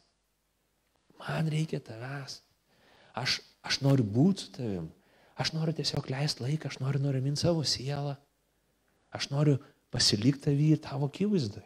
man 1.23 1.51
reikia 1.51 1.81
tavęs, 1.83 2.41
aš, 3.19 3.41
aš 3.67 3.81
noriu 3.83 4.07
būti 4.07 4.47
su 4.47 4.53
tavim, 4.55 4.91
aš 5.41 5.53
noriu 5.57 5.75
tiesiog 5.77 6.09
leisti 6.13 6.45
laiką, 6.45 6.71
aš 6.71 6.81
noriu 6.83 7.03
nuraminti 7.03 7.45
savo 7.45 7.65
sielą, 7.67 8.17
aš 9.15 9.31
noriu 9.33 9.59
pasilikti 9.93 10.49
tavį 10.49 10.69
ir 10.75 10.83
tavo 10.85 11.09
akivaizdai. 11.11 11.65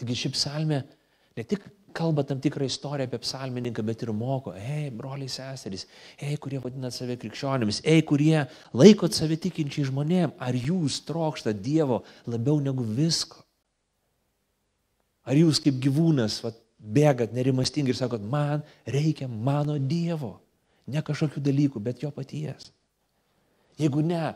Taigi 0.00 0.16
ši 0.16 0.32
psalmė 0.32 0.80
ne 1.36 1.44
tik 1.44 1.66
kalba 1.92 2.22
tam 2.24 2.40
tikrą 2.40 2.64
istoriją 2.64 3.08
apie 3.08 3.18
psalmininką, 3.18 3.82
bet 3.84 4.04
ir 4.04 4.12
moko, 4.14 4.54
ei, 4.56 4.90
broliai 4.94 5.28
seserys, 5.30 5.86
ei, 6.18 6.36
kurie 6.40 6.60
vadinat 6.62 6.94
save 6.94 7.16
krikščionimis, 7.20 7.82
ei, 7.84 8.04
kurie 8.06 8.44
laikot 8.76 9.16
save 9.16 9.38
tikinčiai 9.42 9.88
žmonėm, 9.90 10.34
ar 10.38 10.56
jūs 10.56 11.00
trokšta 11.08 11.52
Dievo 11.52 12.02
labiau 12.30 12.60
negu 12.62 12.86
visko? 12.86 13.42
Ar 15.26 15.36
jūs 15.36 15.60
kaip 15.62 15.76
gyvūnas 15.82 16.40
vat, 16.44 16.56
bėgat 16.80 17.34
nerimastingai 17.36 17.94
ir 17.94 17.98
sakot, 17.98 18.22
man 18.24 18.64
reikia 18.88 19.28
mano 19.28 19.76
Dievo, 19.78 20.38
ne 20.90 21.02
kažkokių 21.04 21.42
dalykų, 21.44 21.82
bet 21.84 22.04
jo 22.04 22.10
paties. 22.14 22.72
Jeigu 23.80 24.02
ne, 24.04 24.34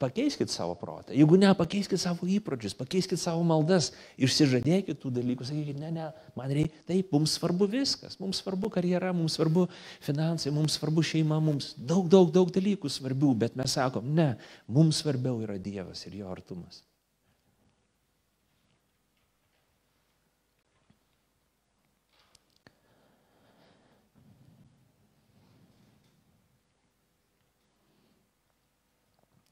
Pakeiskit 0.00 0.48
savo 0.48 0.72
protą. 0.80 1.12
Jeigu 1.12 1.36
ne, 1.36 1.50
pakeiskit 1.52 2.00
savo 2.00 2.24
įpročius, 2.24 2.72
pakeiskit 2.72 3.20
savo 3.20 3.42
maldas, 3.44 3.90
išsižadėkit 4.16 4.96
tų 5.02 5.10
dalykų, 5.18 5.44
sakykit, 5.44 5.76
ne, 5.76 5.90
ne, 5.92 6.06
man 6.38 6.54
reikia, 6.56 6.72
taip, 6.88 7.10
mums 7.12 7.34
svarbu 7.36 7.68
viskas, 7.68 8.16
mums 8.22 8.40
svarbu 8.40 8.70
karjera, 8.72 9.10
mums 9.12 9.36
svarbu 9.36 9.66
finansai, 10.00 10.54
mums 10.56 10.78
svarbu 10.80 11.04
šeima, 11.04 11.36
mums 11.44 11.74
daug, 11.76 12.08
daug, 12.08 12.32
daug 12.32 12.48
dalykų 12.54 12.88
svarbių, 12.88 13.34
bet 13.44 13.60
mes 13.60 13.76
sakom, 13.76 14.08
ne, 14.16 14.30
mums 14.72 15.02
svarbiau 15.04 15.42
yra 15.44 15.60
Dievas 15.60 16.06
ir 16.08 16.16
jo 16.22 16.32
artumas. 16.32 16.80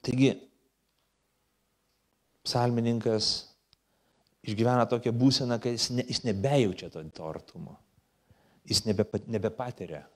Taigi, 0.08 0.30
psalmininkas 2.46 3.26
išgyvena 4.48 4.86
tokią 4.88 5.12
būseną, 5.12 5.58
kad 5.60 5.74
jis, 5.74 5.90
ne, 5.92 6.04
jis 6.08 6.22
nebejaučia 6.24 6.88
to, 6.94 7.02
to 7.12 7.26
artumo. 7.28 7.74
Jis 8.68 8.86
nebe, 8.86 9.04
nebepatiria. 9.28 10.06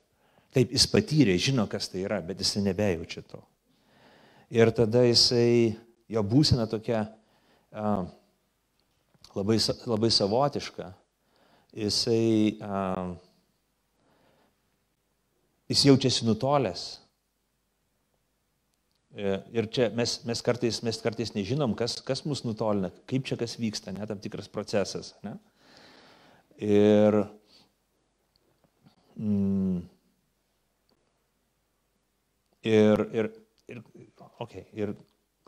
Taip, 0.53 0.73
jis 0.73 0.87
patyrė, 0.89 1.37
žino, 1.41 1.67
kas 1.69 1.91
tai 1.93 2.07
yra, 2.07 2.23
bet 2.25 2.41
jis 2.41 2.55
nebejaučia 2.65 3.25
to. 3.29 3.43
Ir 4.53 4.73
tada 4.73 5.05
jisai, 5.05 5.77
jo 6.13 6.25
būsena 6.25 6.65
tokia 6.69 7.05
a, 7.05 7.93
labai, 9.37 9.59
labai 9.93 10.13
savotiška. 10.13 10.89
Jisai, 11.85 12.25
a, 12.65 12.81
jis 15.69 15.87
jaučiasi 15.89 16.29
nutolęs 16.29 17.02
ir 19.13 19.69
čia 19.73 19.91
mes, 19.93 20.17
mes, 20.25 20.41
kartais, 20.45 20.81
mes 20.85 20.99
kartais 21.05 21.35
nežinom, 21.37 21.75
kas, 21.77 21.99
kas 22.05 22.25
mus 22.25 22.45
nutolina, 22.47 22.89
kaip 23.11 23.27
čia 23.29 23.37
kas 23.41 23.59
vyksta, 23.61 23.93
ne, 23.93 24.07
tam 24.09 24.21
tikras 24.23 24.49
procesas. 24.49 25.13
Ne? 25.25 25.35
Ir, 26.63 27.19
mm, 29.19 29.83
ir, 32.73 33.05
ir, 33.13 33.31
ir, 33.69 33.83
okay, 34.41 34.65
ir 34.73 34.95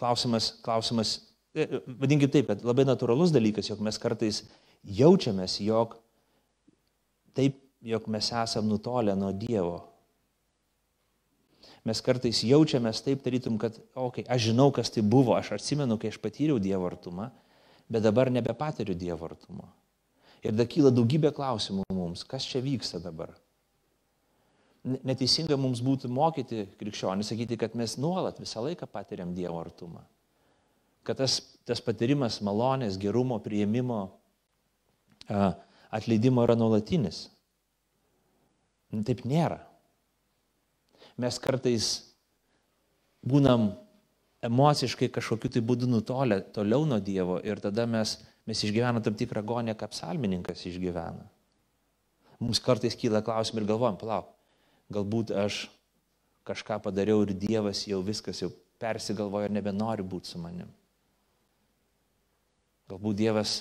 klausimas, 0.00 0.50
klausimas, 0.64 1.16
e, 1.56 1.68
vadinkime 1.86 2.32
taip, 2.34 2.50
kad 2.50 2.66
labai 2.68 2.84
natūralus 2.88 3.32
dalykas, 3.32 3.70
jog 3.72 3.80
mes 3.86 4.00
kartais 4.02 4.42
jaučiamės, 4.84 5.56
jog 5.64 5.96
taip, 7.32 7.56
jog 7.84 8.12
mes 8.12 8.28
esam 8.44 8.68
nutolę 8.68 9.16
nuo 9.16 9.32
Dievo 9.32 9.93
mes 11.84 12.00
kartais 12.04 12.40
jaučiamės 12.46 13.02
taip, 13.04 13.22
tarytum, 13.24 13.58
kad, 13.60 13.76
okei, 13.92 14.24
okay, 14.24 14.28
aš 14.32 14.50
žinau, 14.50 14.70
kas 14.74 14.90
tai 14.92 15.04
buvo, 15.04 15.34
aš 15.36 15.54
atsimenu, 15.58 15.98
kai 16.00 16.12
aš 16.12 16.18
patyriau 16.22 16.60
Dievo 16.62 16.88
artumą, 16.88 17.28
bet 17.92 18.04
dabar 18.04 18.30
nebepatiriu 18.32 18.96
Dievo 18.96 19.28
artumo. 19.28 19.68
Ir 20.44 20.56
dar 20.56 20.68
kyla 20.68 20.92
daugybė 20.92 21.32
klausimų 21.36 21.84
mums, 21.92 22.24
kas 22.28 22.44
čia 22.48 22.60
vyksta 22.64 23.00
dabar. 23.04 23.32
Neteisinga 24.84 25.56
mums 25.56 25.80
būtų 25.84 26.10
mokyti 26.12 26.66
krikščionį, 26.80 27.24
sakyti, 27.24 27.56
kad 27.60 27.76
mes 27.76 27.96
nuolat 28.00 28.40
visą 28.40 28.64
laiką 28.64 28.88
patiriam 28.88 29.32
Dievo 29.36 29.60
artumą. 29.60 30.02
Kad 31.04 31.20
tas, 31.20 31.38
tas 31.68 31.80
patyrimas 31.84 32.40
malonės, 32.44 32.96
gerumo, 33.00 33.38
prieimimo, 33.44 34.06
atleidimo 35.92 36.44
yra 36.44 36.56
nuolatinis. 36.56 37.26
Taip 39.04 39.24
nėra 39.28 39.60
mes 41.20 41.38
kartais 41.42 41.88
būnam 43.24 43.72
emociškai 44.44 45.08
kažkokiu 45.12 45.50
tai 45.52 45.62
būdu 45.64 45.88
nutolę 45.88 46.40
toliau 46.54 46.84
nuo 46.88 47.00
Dievo 47.00 47.38
ir 47.44 47.62
tada 47.64 47.86
mes, 47.88 48.18
mes 48.44 48.64
išgyvenam 48.66 49.02
tam 49.02 49.16
tikrą 49.16 49.40
agonę, 49.44 49.76
kaip 49.78 49.94
psalmininkas 49.94 50.66
išgyvena. 50.68 51.24
Mums 52.42 52.60
kartais 52.60 52.96
kyla 52.98 53.22
klausimai 53.24 53.62
ir 53.62 53.68
galvojam, 53.70 53.96
palauk, 53.96 54.28
galbūt 54.92 55.32
aš 55.44 55.64
kažką 56.44 56.80
padariau 56.84 57.22
ir 57.24 57.32
Dievas 57.38 57.86
jau 57.88 58.02
viskas 58.04 58.42
jau 58.42 58.50
persigalvojo 58.82 59.48
ir 59.48 59.54
nebenori 59.54 60.04
būti 60.04 60.34
su 60.34 60.42
manim. 60.42 60.68
Galbūt 62.90 63.16
Dievas 63.22 63.54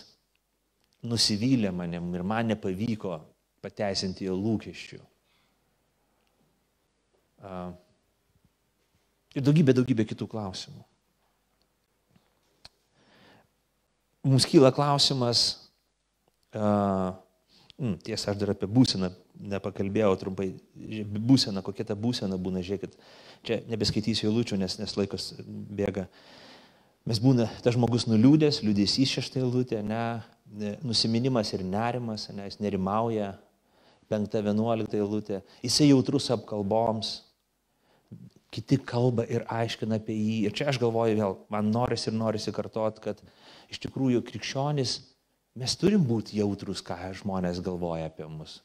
nusivylė 1.07 1.71
manim 1.71 2.11
ir 2.15 2.25
man 2.27 2.51
nepavyko 2.51 3.21
pateisinti 3.63 4.27
jo 4.27 4.35
lūkesčių. 4.35 4.99
Ir 9.33 9.43
daugybė, 9.43 9.75
daugybė 9.75 10.05
kitų 10.07 10.29
klausimų. 10.31 10.83
Mums 14.23 14.45
kyla 14.47 14.71
klausimas, 14.71 15.39
tiesa, 16.53 18.31
aš 18.31 18.37
dar 18.39 18.53
apie 18.53 18.69
būseną 18.71 19.09
nepakalbėjau 19.51 20.13
trumpai, 20.21 20.51
būsena, 21.11 21.63
kokia 21.65 21.87
ta 21.89 21.97
būsena 21.99 22.37
būna, 22.39 22.61
žiūrėkit, 22.63 22.95
čia 23.43 23.59
nebeskaitysiu 23.67 24.29
eilučių, 24.29 24.59
nes, 24.61 24.77
nes 24.79 24.95
laikas 24.97 25.33
bėga. 25.43 26.07
Mes 27.09 27.19
būna, 27.19 27.49
tas 27.65 27.75
žmogus 27.75 28.05
nuliūdęs, 28.07 28.61
liūdėsys 28.63 29.17
šeštą 29.17 29.41
eilutę, 29.41 29.81
ne, 29.83 30.77
nusiminimas 30.85 31.51
ir 31.55 31.65
nerimas, 31.67 32.29
ne, 32.31 32.45
jis 32.47 32.61
nerimauja, 32.63 33.33
penktą, 34.11 34.43
vienuoliktą 34.45 35.01
eilutę, 35.01 35.41
jisai 35.65 35.89
jautrus 35.89 36.29
apkalboms, 36.31 37.17
kiti 38.53 38.77
kalba 38.77 39.25
ir 39.29 39.45
aiškina 39.51 39.97
apie 40.01 40.15
jį. 40.15 40.37
Ir 40.47 40.53
čia 40.57 40.69
aš 40.71 40.79
galvoju 40.81 41.17
vėl, 41.17 41.39
man 41.53 41.71
norisi 41.73 42.09
ir 42.11 42.17
norisi 42.17 42.53
kartot, 42.55 42.99
kad 43.03 43.19
iš 43.73 43.81
tikrųjų 43.87 44.21
krikščionis, 44.27 44.99
mes 45.59 45.75
turim 45.79 46.05
būti 46.07 46.37
jautrus, 46.39 46.83
ką 46.85 46.97
žmonės 47.19 47.61
galvoja 47.65 48.11
apie 48.11 48.27
mus. 48.29 48.59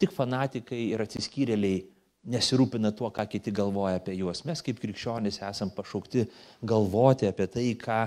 Tik 0.00 0.12
fanatikai 0.12 0.80
ir 0.90 1.04
atsiskyrėliai 1.04 1.84
nesirūpina 2.24 2.92
tuo, 2.96 3.10
ką 3.12 3.26
kiti 3.30 3.52
galvoja 3.54 4.00
apie 4.00 4.16
juos. 4.18 4.42
Mes 4.48 4.62
kaip 4.64 4.80
krikščionys 4.82 5.40
esam 5.44 5.72
pašaukti 5.74 6.26
galvoti 6.64 7.28
apie 7.28 7.46
tai, 7.52 7.66
ką, 7.80 8.00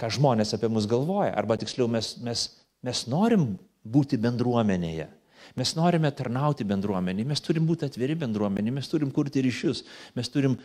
ką 0.00 0.10
žmonės 0.18 0.54
apie 0.56 0.70
mus 0.72 0.88
galvoja. 0.90 1.32
Arba 1.36 1.56
tiksliau, 1.60 1.88
mes, 1.90 2.14
mes, 2.24 2.46
mes 2.84 3.04
norim 3.10 3.54
būti 3.84 4.20
bendruomenėje. 4.20 5.08
Mes 5.54 5.74
norime 5.78 6.10
tarnauti 6.10 6.66
bendruomenį, 6.66 7.28
mes 7.30 7.42
turim 7.44 7.66
būti 7.68 7.86
atviri 7.86 8.16
bendruomenį, 8.18 8.72
mes 8.74 8.90
turim 8.90 9.12
kurti 9.14 9.44
ryšius, 9.44 9.84
mes 10.18 10.30
turim 10.32 10.56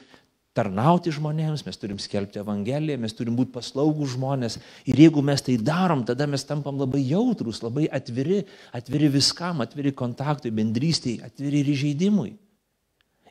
tarnauti 0.58 1.13
žmonėms, 1.13 1.62
mes 1.67 1.78
turim 1.78 1.99
skelbti 2.02 2.41
Evangeliją, 2.41 2.97
mes 3.02 3.13
turim 3.15 3.36
būti 3.38 3.54
paslaugų 3.54 4.08
žmonės. 4.15 4.58
Ir 4.89 4.99
jeigu 5.06 5.21
mes 5.25 5.43
tai 5.45 5.60
darom, 5.62 6.02
tada 6.08 6.25
mes 6.28 6.43
tampam 6.47 6.80
labai 6.82 7.04
jautrus, 7.06 7.62
labai 7.62 7.86
atviri, 7.86 8.41
atviri 8.75 9.12
viskam, 9.13 9.62
atviri 9.62 9.93
kontaktui, 9.93 10.52
bendrystėj, 10.58 11.19
atviri 11.30 11.62
ir 11.62 11.71
įžeidimui. 11.75 12.34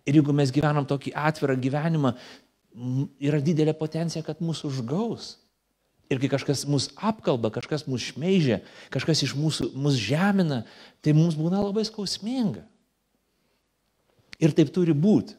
Ir 0.09 0.21
jeigu 0.21 0.33
mes 0.33 0.55
gyvenam 0.55 0.87
tokį 0.89 1.13
atvirą 1.27 1.59
gyvenimą, 1.59 2.15
yra 3.19 3.43
didelė 3.43 3.75
potencija, 3.77 4.23
kad 4.25 4.41
mūsų 4.45 4.71
užgaus. 4.71 5.35
Ir 6.09 6.21
kai 6.23 6.31
kažkas 6.33 6.65
mus 6.65 6.89
apkalba, 6.97 7.51
kažkas 7.53 7.85
mus 7.89 8.07
šmeižia, 8.09 8.63
kažkas 8.93 9.27
iš 9.27 9.35
mūsų 9.37 9.75
mus 9.77 9.99
žemina, 10.01 10.63
tai 11.05 11.13
mums 11.17 11.37
būna 11.37 11.61
labai 11.61 11.85
skausminga. 11.85 12.65
Ir 14.41 14.55
taip 14.57 14.73
turi 14.73 14.95
būti. 14.97 15.37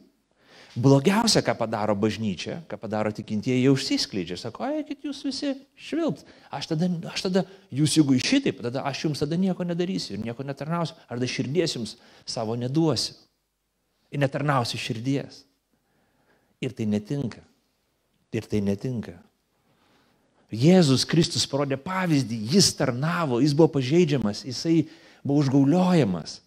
Blogiausia, 0.80 1.42
ką 1.42 1.56
padaro 1.58 1.96
bažnyčia, 1.98 2.60
ką 2.70 2.78
padaro 2.78 3.10
tikintieji, 3.16 3.64
jie 3.64 3.72
užsiskleidžia. 3.74 4.38
Sako, 4.38 4.68
eikit 4.70 5.08
jūs 5.08 5.24
visi 5.26 5.56
švilpt. 5.74 6.28
Aš 6.54 6.70
tada, 6.70 6.90
aš 7.10 7.26
tada, 7.26 7.44
jūs 7.74 7.98
jeigu 7.98 8.20
šitaip, 8.22 8.62
tada 8.62 8.84
aš 8.86 9.08
jums 9.08 9.24
tada 9.24 9.40
nieko 9.40 9.66
nedarysiu 9.66 10.16
ir 10.16 10.22
nieko 10.28 10.46
netarnausiu. 10.46 10.96
Ar 11.10 11.20
da 11.20 11.28
širdies 11.28 11.74
jums 11.76 11.96
savo 12.30 12.54
neduosiu. 12.60 13.18
Ir 14.14 14.22
netarnausiu 14.22 14.78
širdies. 14.80 15.42
Ir 16.62 16.78
tai 16.78 16.86
netinka. 16.92 17.42
Ir 18.36 18.46
tai 18.46 18.62
netinka. 18.62 19.18
Jėzus 20.50 21.06
Kristus 21.06 21.46
parodė 21.50 21.78
pavyzdį, 21.78 22.38
jis 22.56 22.72
tarnavo, 22.78 23.38
jis 23.44 23.54
buvo 23.54 23.70
pažeidžiamas, 23.76 24.42
jisai 24.48 24.88
buvo 25.22 25.44
užgauliojamas. 25.44 26.40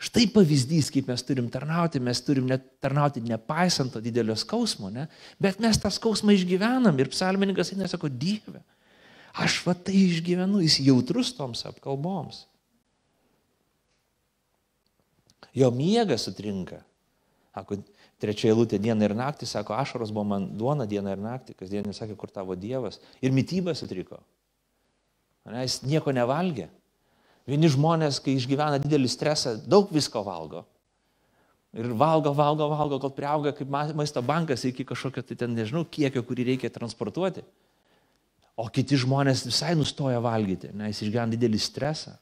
Štai 0.00 0.30
pavyzdys, 0.32 0.88
kaip 0.94 1.10
mes 1.10 1.22
turim 1.28 1.50
tarnauti, 1.52 2.00
mes 2.00 2.22
turim 2.24 2.46
net 2.48 2.62
tarnauti 2.80 3.20
nepaisant 3.20 3.92
to 3.92 4.00
didelio 4.00 4.36
skausmo, 4.38 4.88
ne? 4.88 5.04
bet 5.42 5.58
mes 5.60 5.76
tą 5.76 5.90
skausmą 5.92 6.32
išgyvenam 6.32 6.96
ir 7.02 7.10
psalmininkas 7.12 7.74
eina 7.74 7.88
sako, 7.90 8.08
Dieve, 8.08 8.62
aš 9.36 9.58
va 9.66 9.74
tai 9.76 9.98
išgyvenu, 10.06 10.62
jis 10.64 10.78
jautrus 10.86 11.34
toms 11.36 11.66
apkalboms. 11.68 12.46
Jo 15.52 15.68
miegas 15.74 16.24
sutrinka. 16.24 16.80
Sako, 17.52 17.82
trečia 18.20 18.50
eilutė 18.52 18.78
diena 18.82 19.06
ir 19.06 19.14
naktį, 19.16 19.48
sako, 19.48 19.74
ašaros 19.78 20.12
buvo 20.14 20.26
man 20.34 20.50
duona 20.58 20.86
diena 20.88 21.14
ir 21.14 21.22
naktį, 21.22 21.56
kasdien 21.58 21.88
jis 21.88 22.02
sakė, 22.02 22.16
kur 22.20 22.32
tavo 22.32 22.56
Dievas. 22.58 23.00
Ir 23.24 23.32
mytyba 23.34 23.74
sutriko. 23.78 24.20
Ne, 25.48 25.64
jis 25.64 25.80
nieko 25.88 26.12
nevalgė. 26.14 26.68
Vieni 27.48 27.70
žmonės, 27.72 28.20
kai 28.22 28.36
išgyvena 28.36 28.78
didelį 28.82 29.08
stresą, 29.10 29.56
daug 29.66 29.88
visko 29.90 30.22
valgo. 30.26 30.66
Ir 31.74 31.92
valgo, 31.94 32.32
valgo, 32.34 32.66
valgo, 32.70 32.98
kol 33.02 33.12
priauga 33.14 33.52
kaip 33.54 33.70
maisto 33.70 34.22
bankas 34.26 34.64
iki 34.66 34.84
kažkokio, 34.86 35.22
tai 35.26 35.36
ten 35.38 35.54
nežinau, 35.54 35.84
kiekio, 35.86 36.22
kurį 36.26 36.48
reikia 36.52 36.70
transportuoti. 36.74 37.44
O 38.58 38.66
kiti 38.68 38.98
žmonės 38.98 39.46
visai 39.46 39.76
nustoja 39.78 40.18
valgyti, 40.22 40.72
nes 40.76 40.98
išgyvena 40.98 41.32
didelį 41.32 41.60
stresą. 41.62 42.18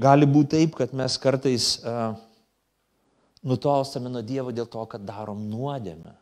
Gali 0.00 0.28
būti 0.30 0.56
taip, 0.56 0.76
kad 0.78 0.92
mes 0.96 1.16
kartais 1.18 1.72
nutolstame 3.42 4.12
nuo 4.12 4.22
Dievo 4.22 4.52
dėl 4.54 4.68
to, 4.70 4.84
kad 4.90 5.02
darom 5.06 5.42
nuodėmę. 5.50 6.14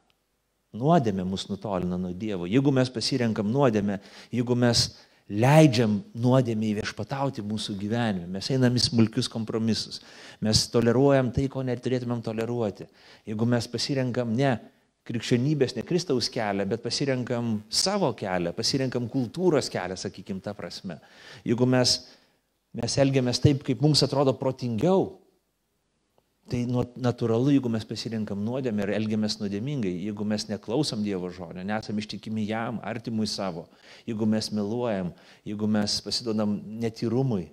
Nuodėmė 0.78 1.24
mus 1.24 1.48
nutolina 1.48 1.98
nuo 2.00 2.12
Dievo. 2.12 2.46
Jeigu 2.48 2.72
mes 2.74 2.90
pasirenkam 2.92 3.48
nuodėmę, 3.50 3.98
jeigu 4.34 4.56
mes 4.58 4.88
leidžiam 5.28 5.98
nuodėmė 6.16 6.72
įviešpatauti 6.72 7.44
mūsų 7.44 7.76
gyvenime, 7.80 8.28
mes 8.32 8.48
einam 8.52 8.76
į 8.76 8.84
smulkius 8.86 9.28
kompromisus, 9.32 10.00
mes 10.44 10.64
toleruojam 10.72 11.32
tai, 11.36 11.46
ko 11.52 11.64
neturėtumėm 11.66 12.22
toleruoti. 12.24 12.88
Jeigu 13.28 13.48
mes 13.48 13.68
pasirenkam 13.68 14.32
ne 14.36 14.54
krikščionybės, 15.08 15.74
ne 15.76 15.84
Kristaus 15.88 16.28
kelią, 16.32 16.64
bet 16.68 16.84
pasirenkam 16.84 17.58
savo 17.72 18.12
kelią, 18.16 18.52
pasirenkam 18.56 19.08
kultūros 19.12 19.68
kelią, 19.72 19.96
sakykim, 20.00 20.40
tą 20.44 20.52
prasme. 20.56 20.98
Jeigu 21.48 21.68
mes, 21.68 21.98
mes 22.78 22.98
elgiamės 23.02 23.42
taip, 23.42 23.64
kaip 23.66 23.82
mums 23.84 24.04
atrodo 24.06 24.34
protingiau, 24.38 25.10
Tai 26.48 26.62
natūralu, 26.96 27.50
jeigu 27.52 27.68
mes 27.68 27.84
pasirinkam 27.84 28.40
nuodėmę 28.40 28.86
ir 28.86 28.94
elgiamės 28.96 29.36
nuodėmingai, 29.36 29.90
jeigu 30.06 30.24
mes 30.24 30.46
neklausom 30.48 31.02
Dievo 31.04 31.28
žodžio, 31.28 31.60
nesam 31.68 32.00
ištikimi 32.00 32.46
jam, 32.48 32.78
artimui 32.88 33.28
savo, 33.28 33.66
jeigu 34.08 34.24
mes 34.24 34.48
meluojam, 34.56 35.10
jeigu 35.44 35.68
mes 35.68 35.98
pasidodam 36.06 36.56
netyrumui, 36.80 37.50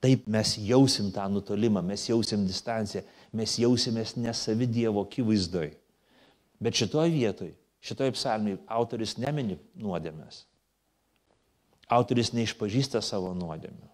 taip 0.00 0.24
mes 0.24 0.54
jausim 0.64 1.12
tą 1.12 1.28
nutolimą, 1.34 1.84
mes 1.84 2.08
jausim 2.08 2.48
distanciją, 2.48 3.04
mes 3.36 3.58
jausimės 3.60 4.16
nesavi 4.16 4.70
Dievo 4.72 5.04
akivaizdoj. 5.04 5.74
Bet 6.64 6.80
šitoje 6.80 7.12
vietoje, 7.12 7.56
šitoje 7.84 8.16
psalmėje 8.16 8.62
autoris 8.72 9.18
nemini 9.20 9.60
nuodėmės. 9.76 10.46
Autoris 11.92 12.32
neišpažįsta 12.32 13.04
savo 13.04 13.36
nuodėmių. 13.36 13.91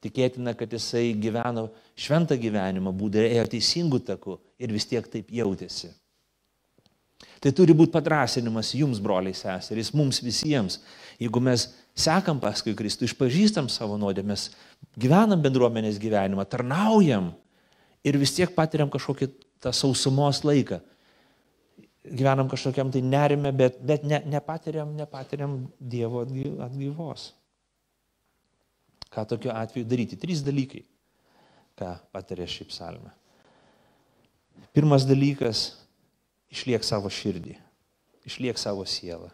Tikėtina, 0.00 0.54
kad 0.56 0.72
jisai 0.72 1.10
gyveno 1.20 1.68
šventą 1.98 2.38
gyvenimą, 2.40 2.92
būdė, 2.96 3.26
ėjo 3.34 3.48
teisingų 3.52 4.00
takų 4.08 4.38
ir 4.60 4.72
vis 4.72 4.88
tiek 4.88 5.04
taip 5.12 5.28
jautėsi. 5.34 5.90
Tai 7.40 7.52
turi 7.56 7.74
būti 7.76 7.92
padrasinimas 7.92 8.72
jums, 8.76 9.00
broliai 9.00 9.36
seserys, 9.36 9.92
mums 9.96 10.20
visiems. 10.24 10.78
Jeigu 11.20 11.40
mes 11.44 11.66
sekam 11.96 12.40
paskui 12.40 12.74
Kristų, 12.76 13.08
išpažįstam 13.08 13.68
savo 13.72 13.96
nuodėmės, 14.00 14.50
gyvenam 15.00 15.40
bendruomenės 15.44 16.00
gyvenimą, 16.00 16.44
tarnaujam 16.48 17.32
ir 18.04 18.18
vis 18.20 18.32
tiek 18.36 18.52
patiriam 18.56 18.92
kažkokį 18.92 19.30
tą 19.60 19.72
sausumos 19.76 20.40
laiką. 20.44 20.80
Gyvenam 22.04 22.48
kažkokiam 22.48 22.92
tai 22.92 23.02
nerime, 23.04 23.52
bet, 23.56 23.76
bet 23.84 24.04
ne, 24.08 24.22
nepatiriam, 24.32 24.92
nepatiriam 24.96 25.58
Dievo 25.80 26.24
atgyvos. 26.24 27.30
Ką 29.10 29.26
tokiu 29.26 29.50
atveju 29.50 29.86
daryti? 29.90 30.18
Trys 30.18 30.42
dalykai, 30.46 30.84
ką 31.78 31.96
patarė 32.14 32.46
šį 32.46 32.68
psalmę. 32.70 33.10
Pirmas 34.74 35.02
dalykas- 35.06 35.72
išliek 36.54 36.84
savo 36.86 37.10
širdį, 37.10 37.56
išliek 38.26 38.58
savo 38.58 38.84
sielą. 38.86 39.30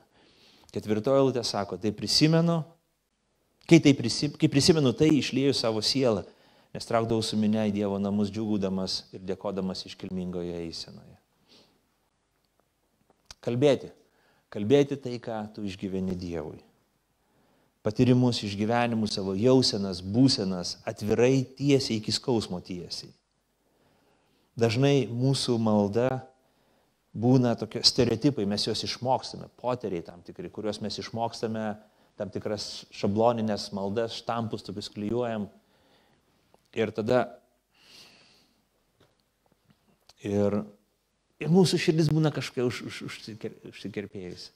Ketvirtoji 0.73 1.21
eilutė 1.21 1.45
sako, 1.45 1.77
tai 1.77 1.93
prisimenu, 1.93 2.65
kai, 3.69 3.81
tai 3.81 3.93
prisim, 3.93 4.33
kai 4.33 4.49
prisimenu 4.49 4.93
tai, 4.97 5.09
išlieju 5.09 5.55
savo 5.55 5.81
sielą, 5.81 6.25
nes 6.73 6.85
traukdavau 6.85 7.23
su 7.23 7.37
minė 7.37 7.69
į 7.69 7.73
Dievo 7.73 7.99
namus 7.99 8.31
džiugudamas 8.31 9.05
ir 9.13 9.21
dėkodamas 9.21 9.85
iškilmingoje 9.89 10.57
eisenoje. 10.67 11.17
Kalbėti. 13.41 13.93
Kalbėti 14.51 14.97
tai, 14.97 15.19
ką 15.19 15.55
tu 15.55 15.63
išgyveni 15.63 16.17
Dievui 16.17 16.66
patyrimus, 17.87 18.43
išgyvenimus, 18.43 19.15
savo 19.15 19.37
jausenas, 19.39 20.01
būsenas, 20.03 20.81
atvirai 20.89 21.45
tiesiai 21.55 22.01
iki 22.01 22.15
skausmo 22.15 22.59
tiesiai. 22.65 23.13
Dažnai 24.59 25.05
mūsų 25.07 25.55
malda 25.63 26.09
būna 27.15 27.55
tokie 27.61 27.85
stereotipai, 27.87 28.49
mes 28.49 28.67
juos 28.67 28.83
išmokstame, 28.89 29.47
poteriai 29.61 30.03
tam 30.03 30.25
tikri, 30.27 30.51
kuriuos 30.51 30.81
mes 30.83 30.99
išmokstame, 30.99 31.69
tam 32.19 32.33
tikras 32.33 32.87
šabloninės 32.97 33.69
maldas, 33.77 34.17
štampus 34.19 34.67
tokius 34.67 34.91
klyjuojam. 34.91 35.47
Ir 36.77 36.91
tada 36.97 37.23
ir, 40.27 40.59
ir 41.39 41.53
mūsų 41.53 41.79
širdis 41.87 42.11
būna 42.11 42.35
kažkaip 42.35 42.67
už, 42.67 42.83
už, 42.91 43.03
užsikerpėjusi. 43.71 44.56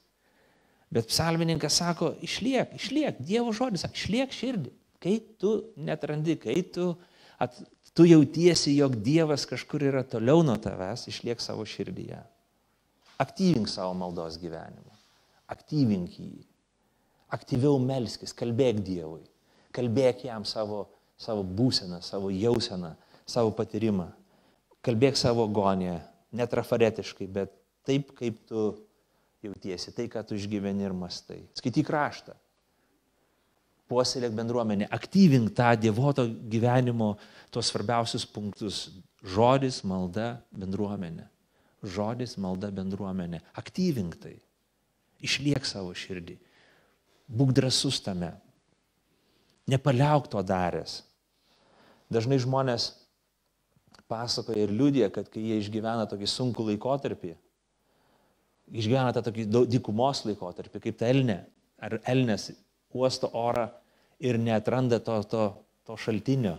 Bet 0.91 1.07
psalmininkas 1.07 1.77
sako, 1.79 2.11
išliek, 2.21 2.73
išliek, 2.75 3.19
Dievo 3.23 3.53
žodis, 3.55 3.85
išliek 3.87 4.33
širdį. 4.35 4.73
Kai 5.01 5.15
tu 5.39 5.53
netrandi, 5.79 6.35
kai 6.37 6.59
tu, 6.67 6.91
at, 7.41 7.55
tu 7.95 8.05
jautiesi, 8.05 8.75
jog 8.75 8.97
Dievas 9.01 9.47
kažkur 9.49 9.87
yra 9.87 10.03
toliau 10.07 10.43
nuo 10.45 10.57
tavęs, 10.61 11.07
išliek 11.09 11.39
savo 11.41 11.63
širdyje. 11.65 12.19
Aktyvink 13.21 13.71
savo 13.71 13.95
maldos 13.97 14.35
gyvenimą. 14.41 14.97
Aktyvink 15.51 16.19
jį. 16.19 16.43
Aktyviau 17.31 17.79
melskis, 17.79 18.35
kalbėk 18.35 18.83
Dievui. 18.83 19.23
Kalbėk 19.71 20.25
jam 20.27 20.43
savo, 20.43 20.83
savo 21.15 21.45
būseną, 21.47 22.01
savo 22.03 22.29
jauseną, 22.35 22.97
savo 23.23 23.53
patyrimą. 23.55 24.09
Kalbėk 24.83 25.15
savo 25.15 25.45
agoniją, 25.47 26.01
netrafaretiškai, 26.35 27.27
bet 27.31 27.53
taip, 27.87 28.11
kaip 28.17 28.41
tu 28.49 28.65
jautiesi, 29.43 29.93
tai, 29.95 30.07
ką 30.11 30.23
tu 30.27 30.37
išgyveni 30.37 30.85
ir 30.85 30.95
mastai. 30.95 31.41
Skaityk 31.57 31.89
raštą. 31.91 32.35
Puoselėk 33.91 34.31
bendruomenę, 34.37 34.87
aktyvink 34.93 35.51
tą 35.57 35.73
dievoto 35.75 36.23
gyvenimo 36.25 37.15
tos 37.51 37.71
svarbiausius 37.71 38.23
punktus. 38.23 38.85
Žodis, 39.21 39.81
malda, 39.85 40.39
bendruomenė. 40.55 41.27
Žodis, 41.83 42.37
malda, 42.41 42.71
bendruomenė. 42.73 43.41
Aktyvink 43.57 44.15
tai. 44.21 44.37
Išliek 45.21 45.65
savo 45.67 45.91
širdį. 45.93 46.37
Būk 47.29 47.51
drasus 47.57 47.99
tame. 48.01 48.31
Nepaliauk 49.69 50.29
to 50.31 50.41
daręs. 50.41 51.01
Dažnai 52.11 52.39
žmonės 52.41 52.89
pasakoja 54.11 54.65
ir 54.65 54.73
liūdė, 54.73 55.05
kad 55.13 55.29
kai 55.31 55.43
jie 55.45 55.61
išgyvena 55.61 56.07
tokį 56.09 56.27
sunkų 56.27 56.65
laikotarpį, 56.71 57.35
išgyvena 58.71 59.11
tą 59.15 59.23
tokį 59.27 59.47
dykumos 59.69 60.23
laikotarpį, 60.27 60.81
kaip 60.85 60.99
ta 60.99 61.09
elnė, 61.11 61.41
ar 61.81 61.97
elnės 62.09 62.51
uosto 62.95 63.29
orą 63.37 63.67
ir 64.21 64.39
netranda 64.39 65.01
to, 65.03 65.17
to, 65.27 65.45
to 65.87 65.97
šaltinio, 65.99 66.57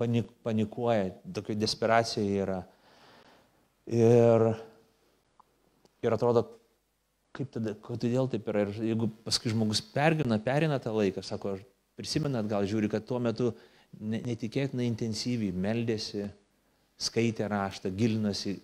panik, 0.00 0.30
panikuoja, 0.44 1.10
tokio 1.34 1.56
desperacijoje 1.58 2.44
yra. 2.44 2.60
Ir, 3.90 4.46
ir 6.04 6.16
atrodo, 6.16 6.44
kaip 7.36 7.50
tada, 7.54 7.74
kodėl 7.84 8.30
taip 8.30 8.48
yra. 8.50 8.66
Ir 8.66 8.90
jeigu 8.90 9.10
paskui 9.24 9.52
žmogus 9.52 9.82
pergina, 9.94 10.40
perina 10.42 10.80
tą 10.82 10.94
laiką, 10.96 11.24
sako, 11.26 11.56
prisimenat, 11.98 12.48
gal 12.50 12.66
žiūri, 12.68 12.90
kad 12.92 13.06
tuo 13.06 13.20
metu 13.22 13.52
netikėtinai 14.00 14.86
intensyviai 14.88 15.54
meldėsi, 15.54 16.28
skaitė 17.00 17.48
raštą, 17.50 17.90
gilinosi 17.96 18.58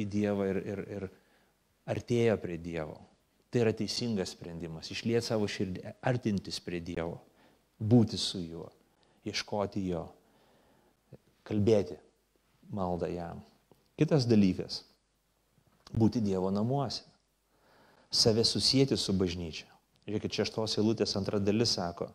į 0.00 0.06
Dievą 0.12 0.46
ir, 0.50 0.58
ir, 0.68 0.82
ir 0.96 1.06
artėjo 1.88 2.36
prie 2.42 2.58
Dievo. 2.60 2.98
Tai 3.52 3.64
yra 3.66 3.72
teisingas 3.76 4.32
sprendimas- 4.32 4.90
išlieti 4.94 5.26
savo 5.26 5.46
širdį, 5.46 5.94
artintis 6.00 6.60
prie 6.60 6.80
Dievo, 6.80 7.20
būti 7.80 8.18
su 8.18 8.40
juo, 8.40 8.70
ieškoti 9.24 9.84
jo, 9.88 10.06
kalbėti 11.44 11.98
maldą 12.70 13.10
jam. 13.12 13.42
Kitas 13.98 14.26
dalykas- 14.26 14.82
būti 16.00 16.22
Dievo 16.22 16.50
namuose, 16.50 17.02
save 18.10 18.44
susijęti 18.44 18.96
su 18.96 19.12
bažnyčia. 19.12 19.66
Žiūrėkit, 20.06 20.32
šeštos 20.32 20.78
eilutės 20.78 21.16
antra 21.16 21.38
dalis 21.38 21.70
sako, 21.76 22.08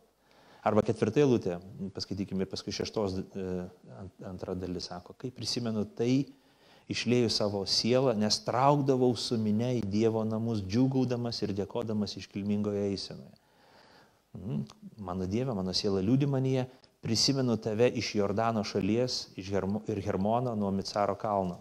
Arba 0.66 0.82
ketvirta 0.82 1.22
eilutė, 1.22 1.56
paskaitykime 1.94 2.44
ir 2.44 2.50
paskui 2.50 2.74
šeštos 2.74 3.18
e, 3.22 3.44
antra 4.26 4.56
dalis 4.58 4.88
sako, 4.90 5.14
kai 5.18 5.30
prisimenu 5.34 5.84
tai, 5.96 6.26
išlėjau 6.88 7.30
savo 7.32 7.62
sielą, 7.68 8.14
nes 8.16 8.40
traukdavau 8.46 9.10
su 9.16 9.36
minė 9.40 9.74
į 9.78 9.84
Dievo 9.92 10.24
namus, 10.24 10.62
džiugaudamas 10.64 11.42
ir 11.44 11.52
dėkodamas 11.56 12.16
iškilmingoje 12.20 12.86
eisenoje. 12.90 13.36
Mhm. 14.38 14.64
Mano 15.04 15.26
Dieve, 15.26 15.54
mano 15.56 15.72
siela 15.76 16.02
liūdi 16.04 16.28
manyje, 16.28 16.66
prisimenu 17.04 17.56
tave 17.62 17.88
iš 18.00 18.14
Jordano 18.18 18.64
šalies 18.64 19.28
iš 19.38 19.52
Hermo, 19.54 19.82
ir 19.88 20.00
Hermono 20.04 20.54
nuo 20.58 20.70
Micaro 20.74 21.14
kalno. 21.18 21.60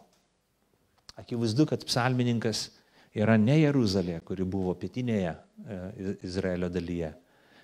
Akivaizdu, 1.17 1.65
kad 1.69 1.85
psalmininkas 1.85 2.69
yra 3.17 3.37
ne 3.41 3.55
Jeruzalė, 3.59 4.19
kuri 4.25 4.45
buvo 4.45 4.75
pietinėje 4.77 5.31
e, 5.33 6.17
Izraelio 6.27 6.69
dalyje, 6.69 7.13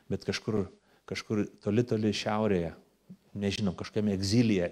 bet 0.09 0.25
kažkur 0.25 0.63
kažkur 1.09 1.45
toli 1.63 1.83
toli 1.87 2.13
šiaurėje, 2.15 2.73
nežinom, 3.37 3.75
kažkokiame 3.77 4.13
egzilyje, 4.15 4.69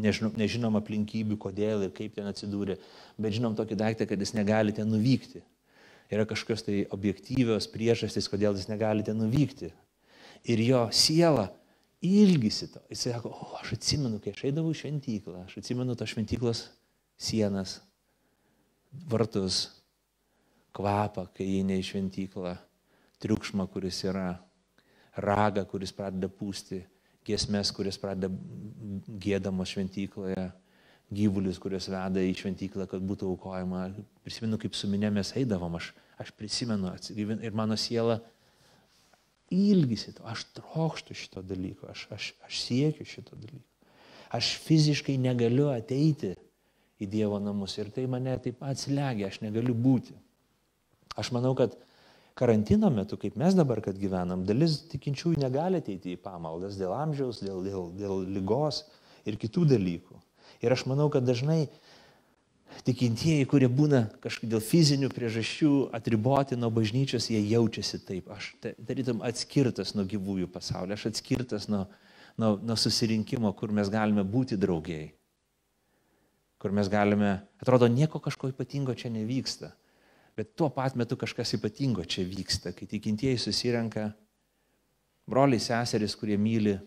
nežinom, 0.00 0.34
nežinom 0.38 0.76
aplinkybių, 0.80 1.38
kodėl 1.40 1.86
ir 1.86 1.94
kaip 1.96 2.16
ten 2.16 2.28
atsidūrė, 2.30 2.78
bet 3.20 3.36
žinom 3.36 3.56
tokį 3.58 3.78
daiktą, 3.80 4.06
kad 4.08 4.20
jis 4.20 4.34
negali 4.36 4.74
ten 4.76 4.88
nuvykti. 4.90 5.42
Yra 6.12 6.26
kažkokios 6.28 6.64
tai 6.66 6.82
objektyvios 6.92 7.68
priežastys, 7.72 8.28
kodėl 8.28 8.56
jis 8.58 8.68
negali 8.68 9.04
ten 9.04 9.16
nuvykti. 9.20 9.72
Ir 10.52 10.60
jo 10.64 10.82
siela 10.92 11.48
ilgisi 12.04 12.68
to. 12.72 12.82
Jis 12.90 13.06
sako, 13.08 13.32
o 13.32 13.56
aš 13.60 13.76
atsimenu, 13.78 14.18
kai 14.20 14.34
aš 14.34 14.44
eidavau 14.48 14.74
į 14.74 14.80
šventyklą, 14.82 15.46
aš 15.46 15.60
atsimenu 15.62 15.96
to 15.96 16.08
šventyklos 16.08 16.66
sienas, 17.20 17.78
vartus, 19.08 19.68
kvapą, 20.76 21.28
kai 21.36 21.46
įeina 21.46 21.78
į 21.78 21.86
šventyklą, 21.86 22.56
triukšmą, 23.22 23.68
kuris 23.70 24.02
yra 24.08 24.34
ragą, 25.16 25.64
kuris 25.68 25.92
pradeda 25.94 26.28
pūsti, 26.32 26.82
giesmės, 27.26 27.70
kuris 27.74 27.98
pradeda 28.00 28.30
gėdamos 29.22 29.72
šventykloje, 29.72 30.50
gyvulius, 31.12 31.60
kuriuos 31.60 31.88
veda 31.92 32.22
į 32.24 32.34
šventyklą, 32.38 32.86
kad 32.90 33.02
būtų 33.04 33.28
aukojama. 33.34 33.88
Prisimenu, 34.24 34.58
kaip 34.60 34.76
su 34.78 34.88
minė 34.90 35.12
mes 35.12 35.34
eidavom, 35.38 35.76
aš, 35.78 35.92
aš 36.22 36.32
prisimenu 36.38 36.88
atsigivin, 36.92 37.42
ir 37.44 37.56
mano 37.56 37.76
siela 37.80 38.20
ilgisi 39.52 40.14
to, 40.16 40.24
aš 40.28 40.46
trokštų 40.56 41.16
šito 41.18 41.42
dalyko, 41.44 41.90
aš, 41.92 42.06
aš, 42.14 42.30
aš 42.46 42.62
siekiu 42.64 43.06
šito 43.08 43.36
dalyko. 43.36 43.66
Aš 44.32 44.54
fiziškai 44.64 45.18
negaliu 45.20 45.68
ateiti 45.74 46.32
į 47.02 47.08
Dievo 47.12 47.36
namus 47.42 47.74
ir 47.76 47.90
tai 47.92 48.06
mane 48.08 48.38
taip 48.40 48.60
pat 48.62 48.80
slegia, 48.80 49.28
aš 49.28 49.42
negaliu 49.44 49.74
būti. 49.76 50.14
Aš 51.20 51.34
manau, 51.36 51.52
kad 51.58 51.74
karantino 52.38 52.90
metu, 52.90 53.18
kaip 53.20 53.36
mes 53.40 53.54
dabar, 53.56 53.82
kad 53.84 53.98
gyvenam, 54.00 54.44
dalis 54.48 54.80
tikinčiųjų 54.92 55.40
negali 55.42 55.80
ateiti 55.82 56.14
į 56.14 56.20
pamaldas 56.22 56.78
dėl 56.80 56.94
amžiaus, 56.96 57.42
dėl, 57.44 57.62
dėl, 57.66 57.88
dėl 57.98 58.22
lygos 58.38 58.84
ir 59.28 59.38
kitų 59.40 59.66
dalykų. 59.74 60.20
Ir 60.62 60.74
aš 60.74 60.86
manau, 60.90 61.08
kad 61.12 61.26
dažnai 61.26 61.66
tikintieji, 62.86 63.46
kurie 63.50 63.68
būna 63.68 64.06
kažkaip 64.22 64.50
dėl 64.50 64.62
fizinių 64.64 65.10
priežasčių 65.12 65.72
atriboti 65.94 66.56
nuo 66.56 66.70
bažnyčios, 66.72 67.28
jie 67.30 67.42
jaučiasi 67.50 68.00
taip. 68.06 68.30
Aš 68.32 68.54
tarytum 68.62 69.20
atskirtas 69.26 69.92
nuo 69.98 70.06
gyvųjų 70.08 70.48
pasaulio, 70.52 70.96
aš 70.96 71.10
atskirtas 71.12 71.68
nuo, 71.72 71.84
nuo, 72.40 72.56
nuo 72.62 72.78
susirinkimo, 72.78 73.52
kur 73.58 73.74
mes 73.74 73.92
galime 73.92 74.24
būti 74.24 74.58
draugiai. 74.60 75.12
Kur 76.62 76.72
mes 76.74 76.88
galime, 76.88 77.40
atrodo, 77.60 77.90
nieko 77.90 78.22
kažko 78.22 78.52
ypatingo 78.52 78.94
čia 78.94 79.10
nevyksta. 79.12 79.74
Bet 80.36 80.54
tuo 80.56 80.70
pat 80.72 80.96
metu 80.96 81.16
kažkas 81.20 81.52
ypatingo 81.58 82.04
čia 82.08 82.24
vyksta, 82.24 82.72
kai 82.72 82.86
tikintieji 82.88 83.40
susirenka, 83.40 84.08
broliai 85.28 85.60
seserys, 85.60 86.16
kurie 86.16 86.38
myli 86.40 86.78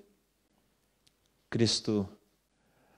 Kristų, 1.53 1.99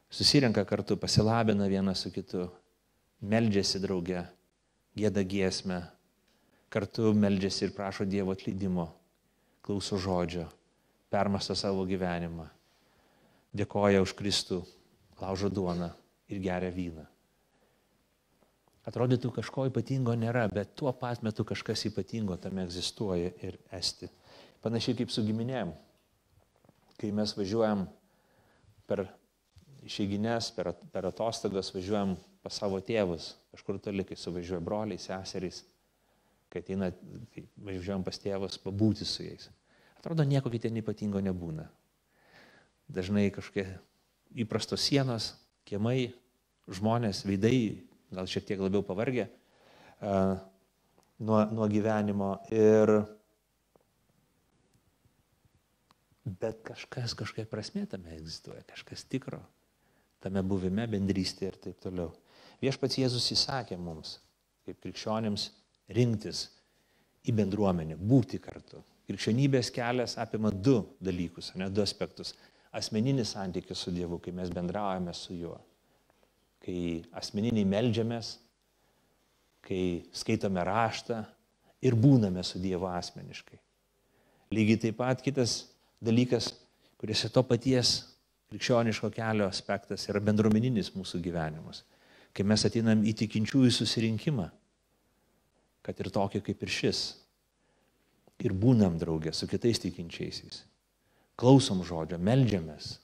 susirenka 0.10 0.64
kartu, 0.66 0.96
pasilabina 0.98 1.68
vienas 1.68 2.06
su 2.06 2.12
kitu, 2.16 2.48
meldžiasi 3.22 3.82
drauge, 3.84 4.24
gėda 4.98 5.24
giesmę, 5.28 5.82
kartu 6.72 7.12
meldžiasi 7.14 7.68
ir 7.68 7.76
prašo 7.76 8.08
Dievo 8.08 8.32
atleidimo, 8.32 8.88
klauso 9.62 10.00
žodžio, 10.00 10.48
permasto 11.12 11.56
savo 11.60 11.84
gyvenimą, 11.88 12.48
dėkoja 13.52 14.00
už 14.06 14.16
Kristų, 14.16 14.64
laužo 15.20 15.52
duoną 15.52 15.92
ir 16.32 16.42
geria 16.44 16.72
vyną. 16.72 17.06
Atrodytų 18.88 19.34
kažko 19.36 19.66
ypatingo 19.68 20.14
nėra, 20.16 20.46
bet 20.52 20.72
tuo 20.80 20.94
pat 20.96 21.24
metu 21.26 21.44
kažkas 21.48 21.84
ypatingo 21.90 22.38
tame 22.40 22.64
egzistuoja 22.64 23.34
ir 23.44 23.58
esti. 23.76 24.08
Panašiai 24.64 24.96
kaip 25.02 25.12
su 25.12 25.26
giminėm. 25.28 25.74
Kai 26.98 27.12
mes 27.14 27.34
važiuojam 27.38 27.84
per 28.88 29.04
išeiginės, 29.86 30.50
per, 30.56 30.72
per 30.94 31.10
atostogas, 31.10 31.74
važiuojam 31.76 32.16
pas 32.44 32.56
savo 32.62 32.80
tėvus, 32.84 33.34
kažkur 33.54 33.82
toli, 33.84 34.06
kai 34.08 34.16
suvažiuoja 34.18 34.64
broliai, 34.64 35.02
seserys, 35.02 35.62
kai 36.52 36.64
ateina, 36.64 36.90
kai 37.36 37.44
važiuojam 37.68 38.06
pas 38.08 38.20
tėvus, 38.24 38.56
pabūti 38.64 39.06
su 39.08 39.26
jais. 39.26 39.50
Atrodo, 40.00 40.24
nieko 40.24 40.52
kitien 40.54 40.80
ypatingo 40.80 41.20
nebūna. 41.24 41.68
Dažnai 42.88 43.28
kažkokie 43.36 43.68
įprastos 44.46 44.86
sienos, 44.88 45.34
kiemai, 45.68 46.14
žmonės, 46.72 47.26
veidai 47.28 47.87
gal 48.14 48.30
šiek 48.30 48.46
tiek 48.48 48.62
labiau 48.62 48.84
pavargę 48.86 49.28
uh, 49.28 50.38
nuo, 51.20 51.44
nuo 51.52 51.68
gyvenimo. 51.72 52.32
Ir, 52.54 52.94
bet 56.28 56.62
kažkas 56.68 57.16
kažkokia 57.18 57.48
prasme 57.50 57.86
tame 57.90 58.16
egzistuoja, 58.18 58.64
kažkas 58.68 59.06
tikro, 59.10 59.42
tame 60.24 60.44
buvime, 60.44 60.88
bendrystėje 60.92 61.54
ir 61.54 61.62
taip 61.68 61.80
toliau. 61.84 62.12
Viešpats 62.64 62.98
Jėzus 63.00 63.32
įsakė 63.36 63.78
mums, 63.80 64.18
kaip 64.66 64.80
krikščionėms, 64.84 65.52
rinktis 65.94 66.48
į 67.28 67.36
bendruomenę, 67.38 68.00
būti 68.00 68.40
kartu. 68.42 68.82
Krikščionybės 69.08 69.70
kelias 69.72 70.18
apima 70.20 70.52
du 70.52 70.82
dalykus, 71.04 71.54
ne 71.56 71.70
du 71.72 71.84
aspektus. 71.84 72.34
Asmeninis 72.76 73.32
santykis 73.36 73.80
su 73.80 73.94
Dievu, 73.96 74.20
kai 74.20 74.34
mes 74.36 74.52
bendraujame 74.54 75.14
su 75.16 75.38
juo 75.38 75.56
kai 76.68 77.06
asmeniniai 77.16 77.64
melžiamės, 77.64 78.34
kai 79.64 80.04
skaitome 80.12 80.64
raštą 80.68 81.22
ir 81.88 81.96
būname 81.96 82.44
su 82.44 82.60
Dievu 82.60 82.90
asmeniškai. 82.92 83.60
Lygiai 84.52 84.82
taip 84.84 84.98
pat 85.00 85.24
kitas 85.24 85.62
dalykas, 86.04 86.52
kuris 87.00 87.24
yra 87.24 87.32
to 87.38 87.44
paties 87.48 87.94
krikščioniško 88.52 89.12
kelio 89.16 89.48
aspektas, 89.48 90.08
yra 90.12 90.20
bendruomeninis 90.24 90.92
mūsų 90.96 91.22
gyvenimas. 91.24 91.86
Kai 92.36 92.44
mes 92.48 92.64
ateinam 92.68 93.02
į 93.08 93.16
tikinčiųjų 93.24 93.72
susirinkimą, 93.80 94.50
kad 95.84 96.00
ir 96.04 96.12
tokį 96.12 96.44
kaip 96.48 96.64
ir 96.64 96.72
šis, 96.72 97.02
ir 98.44 98.54
būnam 98.54 99.00
draugė 99.00 99.34
su 99.34 99.48
kitais 99.48 99.80
tikinčiaisiais. 99.84 100.62
Klausom 101.40 101.84
žodžio, 101.88 102.20
melžiamės, 102.20 102.98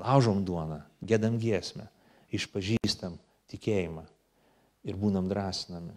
laužom 0.00 0.44
duoną, 0.46 0.82
gėdam 1.04 1.36
giesmę 1.40 1.88
išpažįstam 2.36 3.18
tikėjimą 3.50 4.06
ir 4.86 4.96
būnam 4.96 5.28
drąsinami. 5.30 5.96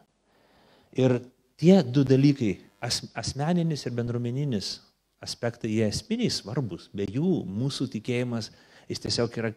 Ir 1.00 1.20
tie 1.58 1.80
du 1.84 2.04
dalykai, 2.06 2.58
as, 2.84 3.02
asmeninis 3.18 3.86
ir 3.86 3.96
bendruomeninis 3.96 4.76
aspektai, 5.24 5.72
jie 5.72 5.88
esminiai 5.88 6.34
svarbus. 6.34 6.90
Be 6.94 7.08
jų 7.10 7.42
mūsų 7.48 7.90
tikėjimas 7.96 8.52
Jis 8.90 9.00
tiesiog 9.00 9.38
yra 9.40 9.52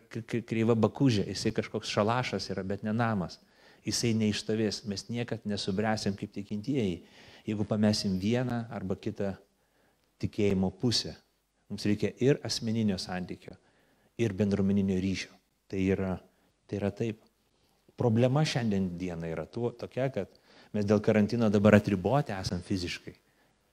kryva 0.46 0.76
bakužė, 0.78 1.26
jisai 1.26 1.52
kažkoks 1.54 1.90
šalašas 1.90 2.50
yra, 2.54 2.62
bet 2.66 2.84
ne 2.86 2.94
namas. 2.94 3.40
Jisai 3.86 4.12
neištovės, 4.18 4.84
mes 4.90 5.06
niekad 5.10 5.44
nesubręsim 5.46 6.14
kaip 6.18 6.32
tikintieji, 6.34 7.00
jeigu 7.46 7.66
pamesim 7.66 8.16
vieną 8.22 8.64
arba 8.74 8.96
kitą 8.98 9.34
tikėjimo 10.22 10.72
pusę. 10.80 11.14
Mums 11.70 11.86
reikia 11.86 12.12
ir 12.22 12.40
asmeninio 12.46 12.98
santykio, 13.02 13.54
ir 14.18 14.34
bendruomeninio 14.34 14.98
ryšio. 15.02 15.32
Tai 15.70 15.82
yra, 15.82 16.12
tai 16.66 16.80
yra 16.80 16.92
taip. 16.94 17.22
Problema 17.96 18.42
šiandien 18.44 18.90
dieną 19.00 19.30
yra 19.32 19.46
tuo, 19.48 19.70
tokia, 19.72 20.10
kad 20.12 20.28
mes 20.76 20.84
dėl 20.84 21.00
karantino 21.00 21.48
dabar 21.48 21.78
atriboti 21.78 22.34
esam 22.36 22.60
fiziškai. 22.64 23.14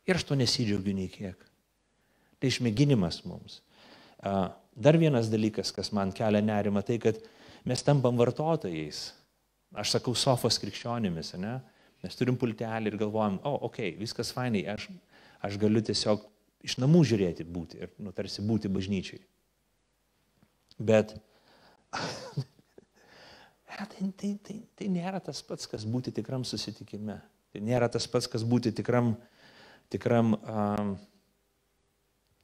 Ir 0.08 0.20
aš 0.20 0.28
to 0.30 0.38
nesidžiaugiu 0.40 0.94
nei 0.96 1.10
kiek. 1.12 1.40
Tai 2.40 2.52
išmėginimas 2.52 3.22
mums. 3.28 3.60
Dar 4.24 4.98
vienas 5.00 5.28
dalykas, 5.32 5.74
kas 5.76 5.92
man 5.96 6.14
kelia 6.16 6.42
nerima, 6.44 6.84
tai 6.88 6.98
kad 7.04 7.20
mes 7.68 7.84
tampam 7.84 8.16
vartotojais. 8.20 9.10
Aš 9.76 9.98
sakau 9.98 10.14
sofos 10.16 10.60
krikščionimis, 10.62 11.34
ne? 11.42 11.58
Mes 12.04 12.16
turim 12.20 12.36
pultelį 12.40 12.92
ir 12.92 12.98
galvojam, 13.00 13.40
o, 13.42 13.54
oh, 13.56 13.70
okei, 13.70 13.94
okay, 13.94 14.00
viskas 14.00 14.34
fainai, 14.36 14.66
aš, 14.70 14.90
aš 15.44 15.56
galiu 15.60 15.82
tiesiog 15.84 16.26
iš 16.68 16.76
namų 16.84 17.04
žiūrėti 17.08 17.46
būti 17.48 17.80
ir, 17.80 17.92
nu, 18.04 18.12
tarsi 18.16 18.44
būti 18.44 18.72
bažnyčiai. 18.72 19.22
Bet 20.84 21.16
tai, 23.78 24.10
tai, 24.18 24.34
tai, 24.44 24.58
tai 24.78 24.90
nėra 24.92 25.22
tas 25.24 25.42
pats, 25.46 25.70
kas 25.70 25.86
būti 25.90 26.14
tikram 26.16 26.46
susitikime. 26.48 27.20
Tai 27.54 27.62
nėra 27.62 27.90
tas 27.92 28.06
pats, 28.10 28.28
kas 28.30 28.46
būti 28.48 28.74
tikram, 28.76 29.14
tikram 29.94 30.34
um, 30.38 30.94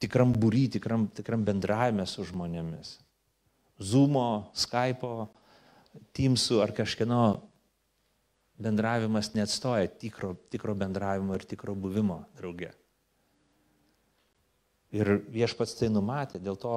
tikram 0.00 0.32
būry, 0.32 0.66
tikram, 0.72 1.06
tikram 1.12 1.44
bendravime 1.44 2.06
su 2.08 2.24
žmonėmis. 2.26 2.96
Zoomo, 3.80 4.50
Skype'o, 4.56 5.28
Teamsų 6.14 6.60
ar 6.62 6.70
kažkieno 6.70 7.22
bendravimas 8.60 9.32
neatstoja 9.34 9.88
tikro, 9.98 10.36
tikro 10.52 10.76
bendravimo 10.78 11.34
ir 11.34 11.46
tikro 11.48 11.74
buvimo 11.74 12.20
drauge. 12.38 12.70
Ir 14.94 15.10
viešpats 15.30 15.74
tai 15.78 15.88
numatė, 15.90 16.38
dėl 16.42 16.58
to 16.60 16.76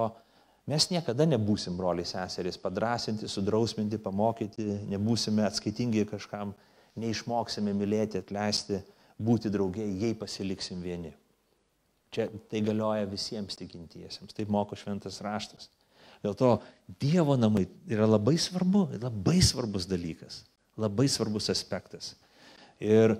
mes 0.70 0.88
niekada 0.92 1.28
nebūsim 1.28 1.76
broliai 1.80 2.08
seserys, 2.08 2.60
padrasinti, 2.62 3.30
sudrausminti, 3.32 4.00
pamokyti, 4.02 4.66
nebūsime 4.92 5.46
atskaitingi 5.48 6.06
kažkam, 6.12 6.54
neišmoksime 7.00 7.74
mylėti, 7.76 8.22
atleisti, 8.22 8.80
būti 9.24 9.52
draugiai, 9.54 9.92
jei 10.02 10.18
pasiliksim 10.18 10.82
vieni. 10.84 11.14
Čia 12.14 12.28
tai 12.50 12.62
galioja 12.62 13.08
visiems 13.10 13.58
tikintiesiems, 13.58 14.36
taip 14.38 14.52
moko 14.54 14.78
šventas 14.78 15.18
raštas. 15.26 15.70
Dėl 16.24 16.36
to 16.40 16.50
Dievo 17.02 17.36
namai 17.36 17.66
yra 17.90 18.06
labai 18.08 18.38
svarbu, 18.40 18.86
labai 19.02 19.40
svarbus 19.44 19.88
dalykas, 19.90 20.44
labai 20.80 21.10
svarbus 21.12 21.50
aspektas. 21.52 22.14
Ir 22.80 23.18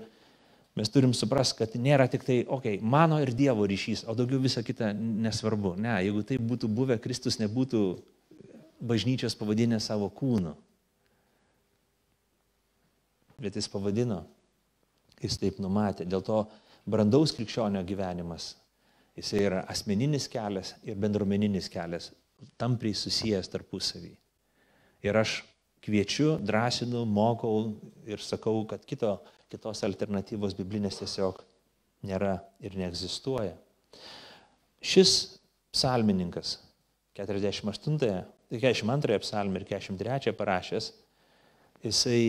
mes 0.74 0.90
turim 0.90 1.14
suprasti, 1.14 1.60
kad 1.60 1.76
nėra 1.78 2.08
tik 2.10 2.26
tai, 2.26 2.40
okei, 2.42 2.78
okay, 2.78 2.82
mano 2.82 3.20
ir 3.22 3.30
Dievo 3.36 3.66
ryšys, 3.70 4.04
o 4.10 4.16
daugiau 4.18 4.42
visa 4.42 4.64
kita 4.66 4.92
nesvarbu. 4.96 5.76
Ne, 5.78 5.94
jeigu 6.06 6.24
tai 6.26 6.40
būtų 6.42 6.70
buvę, 6.70 6.98
Kristus 7.02 7.38
nebūtų 7.42 7.84
bažnyčios 8.84 9.38
pavadinę 9.38 9.78
savo 9.80 10.10
kūnu. 10.12 10.56
Bet 13.40 13.56
jis 13.58 13.70
pavadino, 13.70 14.24
jis 15.22 15.38
taip 15.40 15.62
numatė. 15.62 16.06
Dėl 16.06 16.22
to 16.26 16.44
brandaus 16.90 17.32
krikščionio 17.34 17.82
gyvenimas 17.86 18.52
Jisai 19.14 19.44
yra 19.46 19.62
asmeninis 19.70 20.26
kelias 20.30 20.74
ir 20.82 20.98
bendruomeninis 20.98 21.68
kelias, 21.70 22.10
tampriai 22.58 22.96
susijęs 22.98 23.50
tarpusavį. 23.52 24.10
Ir 25.06 25.18
aš 25.20 25.38
kviečiu, 25.84 26.38
drąsinu, 26.40 27.04
mokau 27.06 27.74
ir 28.08 28.22
sakau, 28.24 28.64
kad 28.68 28.84
kito, 28.88 29.18
kitos 29.52 29.84
alternatyvos 29.86 30.56
biblinės 30.58 31.00
tiesiog 31.02 31.42
nėra 32.08 32.38
ir 32.64 32.76
neegzistuoja. 32.80 33.54
Šis 34.84 35.12
psalmininkas 35.74 36.58
48, 37.18 38.24
42 38.54 39.20
psalmį 39.22 39.60
ir 39.60 39.68
43 39.74 40.34
parašęs, 40.36 40.90
jisai 41.84 42.24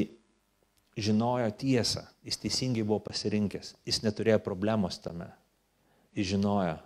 žinojo 0.95 1.49
tiesą, 1.59 2.05
jis 2.23 2.39
teisingai 2.43 2.85
buvo 2.85 3.01
pasirinkęs, 3.07 3.73
jis 3.87 4.03
neturėjo 4.05 4.39
problemos 4.43 4.99
tame 5.03 5.31
jis 6.15 6.27
žinojo, 6.27 6.77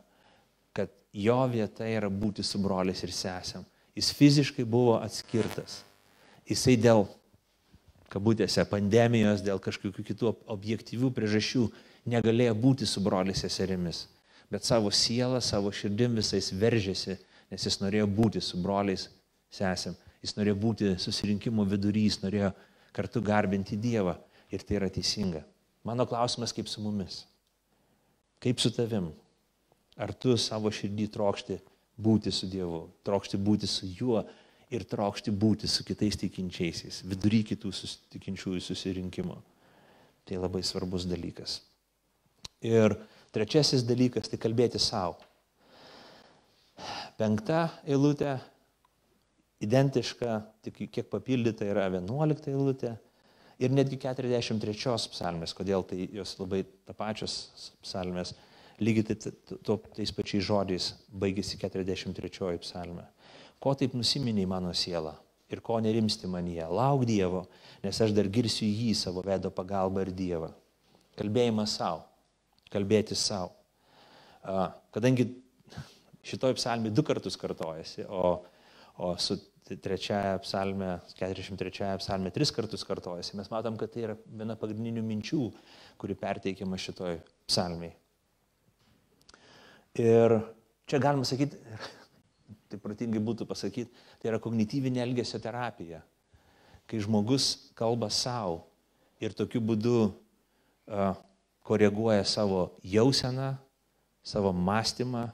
kad 0.74 0.90
jo 1.14 1.38
vieta 1.52 1.88
yra 1.88 2.10
būti 2.10 2.44
su 2.44 2.60
broliais 2.62 3.04
ir 3.06 3.14
sesėm. 3.14 3.66
Jis 3.98 4.12
fiziškai 4.16 4.66
buvo 4.66 4.98
atskirtas. 5.00 5.84
Jisai 6.50 6.76
dėl, 6.82 7.06
kabutėse, 8.10 8.64
pandemijos, 8.70 9.44
dėl 9.46 9.62
kažkokių 9.62 10.06
kitų 10.08 10.32
objektyvių 10.50 11.12
priežasčių 11.14 11.68
negalėjo 12.10 12.56
būti 12.58 12.88
su 12.90 13.04
broliais 13.06 13.44
seserimis. 13.46 14.08
Bet 14.50 14.66
savo 14.66 14.90
sielą, 14.90 15.44
savo 15.46 15.70
širdim 15.70 16.18
visais 16.18 16.50
veržėsi, 16.58 17.20
nes 17.54 17.66
jis 17.66 17.78
norėjo 17.84 18.08
būti 18.10 18.42
su 18.42 18.58
broliais 18.62 19.06
sesėm. 19.54 19.94
Jis 20.26 20.36
norėjo 20.36 20.58
būti 20.60 20.90
susirinkimo 21.00 21.64
vidurys, 21.70 22.20
norėjo 22.24 22.52
kartu 22.96 23.22
garbinti 23.22 23.78
Dievą. 23.78 24.18
Ir 24.50 24.66
tai 24.66 24.80
yra 24.80 24.90
teisinga. 24.90 25.44
Mano 25.86 26.08
klausimas 26.10 26.52
kaip 26.56 26.68
su 26.68 26.82
mumis. 26.82 27.22
Kaip 28.42 28.58
su 28.60 28.72
tavim? 28.74 29.12
Ar 30.00 30.16
tu 30.16 30.34
savo 30.42 30.72
širdį 30.74 31.06
trokšti 31.14 31.60
būti 32.00 32.34
su 32.34 32.50
Dievu, 32.50 32.88
trokšti 33.06 33.38
būti 33.38 33.68
su 33.70 33.88
juo 34.00 34.24
ir 34.70 34.86
trokšti 34.86 35.34
būti 35.34 35.70
su 35.70 35.84
kitais 35.86 36.18
tikinčiaisiais, 36.22 37.02
vidury 37.10 37.42
kitų 37.52 37.72
tikinčiųjų 38.16 38.62
susirinkimo. 38.64 39.40
Tai 40.30 40.38
labai 40.44 40.62
svarbus 40.66 41.08
dalykas. 41.10 41.60
Ir 42.62 42.94
trečiasis 43.34 43.86
dalykas- 43.88 44.30
tai 44.30 44.38
kalbėti 44.38 44.80
savo. 44.80 45.18
Penkta 47.18 47.70
eilutė, 47.88 48.40
identiška, 49.60 50.46
tik 50.64 50.92
kiek 50.92 51.10
papildyta 51.10 51.66
yra 51.68 51.90
vienuolikta 51.92 52.52
eilutė 52.52 52.98
ir 53.60 53.74
netgi 53.76 54.00
43 54.00 55.10
psalmės, 55.12 55.54
kodėl 55.54 55.84
tai 55.84 56.08
jos 56.14 56.38
labai 56.40 56.64
tapačios 56.88 57.74
psalmės, 57.84 58.34
lygiai 58.80 59.18
to, 59.66 59.78
tais 59.96 60.12
pačiais 60.16 60.46
žodžiais 60.48 60.94
baigėsi 61.12 61.60
43 61.60 62.60
psalmė. 62.64 63.04
Ko 63.60 63.74
taip 63.76 63.96
nusiminiai 63.98 64.48
mano 64.48 64.72
siela 64.74 65.18
ir 65.50 65.62
ko 65.66 65.80
nerimsti 65.82 66.30
manyje, 66.30 66.66
lauk 66.70 67.04
Dievo, 67.10 67.44
nes 67.84 67.98
aš 68.02 68.14
dar 68.16 68.30
girsiu 68.30 68.68
jį 68.70 68.94
savo 68.96 69.24
vedo 69.26 69.50
pagalbą 69.52 70.06
ir 70.06 70.14
Dievą. 70.16 70.52
Kalbėjimas 71.20 71.74
savo, 71.80 72.04
kalbėti 72.72 73.18
savo. 73.18 73.52
Kadangi 74.94 75.26
šitoj 76.26 76.56
psalmė 76.60 76.94
du 76.94 77.04
kartus 77.04 77.38
kartojasi, 77.40 78.06
o, 78.08 78.40
o 79.02 79.14
su 79.22 79.40
trečiaja 79.70 80.38
psalmė, 80.42 80.96
43 81.20 81.98
psalmė 82.02 82.32
tris 82.34 82.54
kartus 82.56 82.86
kartojasi. 82.88 83.36
Mes 83.38 83.50
matom, 83.52 83.78
kad 83.78 83.92
tai 83.94 84.06
yra 84.08 84.16
viena 84.26 84.56
pagrindinių 84.60 85.04
minčių, 85.06 85.44
kuri 86.02 86.18
perteikiama 86.18 86.80
šitoj 86.80 87.20
psalmiai. 87.50 87.94
Ir 90.00 90.40
čia 90.90 91.02
galima 91.02 91.28
sakyti, 91.28 91.60
tai 92.70 92.80
pratingai 92.82 93.22
būtų 93.24 93.48
pasakyti, 93.50 93.90
tai 94.22 94.32
yra 94.32 94.40
kognityvinė 94.42 95.02
elgesio 95.04 95.42
terapija. 95.42 96.04
Kai 96.90 97.02
žmogus 97.02 97.72
kalba 97.78 98.10
savo 98.14 98.64
ir 99.22 99.34
tokiu 99.38 99.62
būdu 99.62 99.96
uh, 100.10 101.18
koreguoja 101.66 102.26
savo 102.26 102.70
jauseną, 102.86 103.56
savo 104.24 104.54
mąstymą 104.54 105.28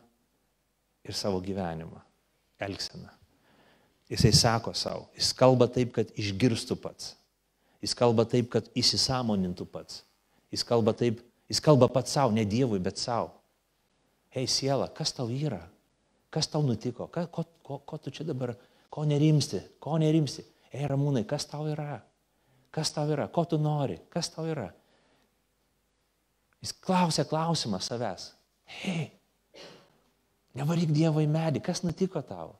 ir 1.03 1.15
savo 1.15 1.41
gyvenimą, 1.43 2.01
elgseną. 2.59 3.11
Jisai 4.09 4.33
sako 4.33 4.73
savo, 4.77 5.07
jis 5.17 5.31
kalba 5.33 5.67
taip, 5.71 5.93
kad 5.95 6.11
išgirstų 6.15 6.77
pats. 6.77 7.15
Jis 7.81 7.95
kalba 7.97 8.25
taip, 8.29 8.49
kad 8.53 8.67
įsisamonintų 8.77 9.65
pats. 9.69 10.03
Jis 10.53 10.63
kalba 10.65 10.93
taip, 10.97 11.19
jis 11.49 11.61
kalba 11.61 11.89
pats 11.91 12.13
savo, 12.15 12.33
ne 12.33 12.45
Dievui, 12.45 12.79
bet 12.79 13.01
savo. 13.01 13.33
Hei 14.35 14.47
siela, 14.49 14.87
kas 14.91 15.13
tau 15.15 15.27
yra? 15.31 15.63
Kas 16.35 16.49
tau 16.51 16.65
nutiko? 16.67 17.07
Ka, 17.07 17.29
ko, 17.31 17.45
ko, 17.63 17.79
ko 17.87 17.97
tu 18.03 18.11
čia 18.11 18.25
dabar, 18.27 18.51
ko 18.91 19.05
nerimsti, 19.07 19.61
ko 19.79 19.95
nerimsti? 20.01 20.43
Ei 20.75 20.83
ramūnai, 20.91 21.23
kas 21.23 21.47
tau 21.47 21.69
yra? 21.71 22.01
Kas 22.75 22.91
tau 22.91 23.07
yra? 23.07 23.29
Ko 23.31 23.45
tu 23.47 23.55
nori? 23.61 23.95
Kas 24.11 24.27
tau 24.33 24.43
yra? 24.51 24.67
Jis 26.59 26.73
klausia 26.83 27.23
klausimą 27.29 27.79
savęs. 27.79 28.33
Hei, 28.81 29.05
nevaryk 30.59 30.91
Dievo 30.91 31.23
į 31.23 31.29
medį, 31.31 31.61
kas 31.63 31.85
nutiko 31.85 32.19
tau? 32.25 32.55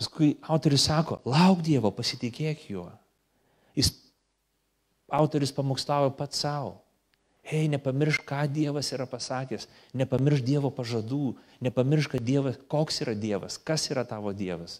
Paskui 0.00 0.36
autorius 0.48 0.86
sako, 0.88 1.18
lauk 1.28 1.60
Dievo, 1.66 1.92
pasitikėk 1.92 2.64
juo. 2.70 2.86
Jis, 3.76 3.92
autorius 5.12 5.52
pamokslavo 5.52 6.14
pats 6.16 6.40
savo. 6.46 6.78
Hei, 7.44 7.68
nepamiršk, 7.68 8.24
ką 8.24 8.46
Dievas 8.48 8.88
yra 8.96 9.04
pasakęs, 9.04 9.66
nepamiršk 9.92 10.46
Dievo 10.46 10.70
pažadų, 10.72 11.34
nepamiršk, 11.60 12.16
Dievas, 12.24 12.56
koks 12.72 13.02
yra 13.04 13.12
Dievas, 13.12 13.58
kas 13.60 13.84
yra 13.92 14.06
tavo 14.08 14.32
Dievas, 14.32 14.78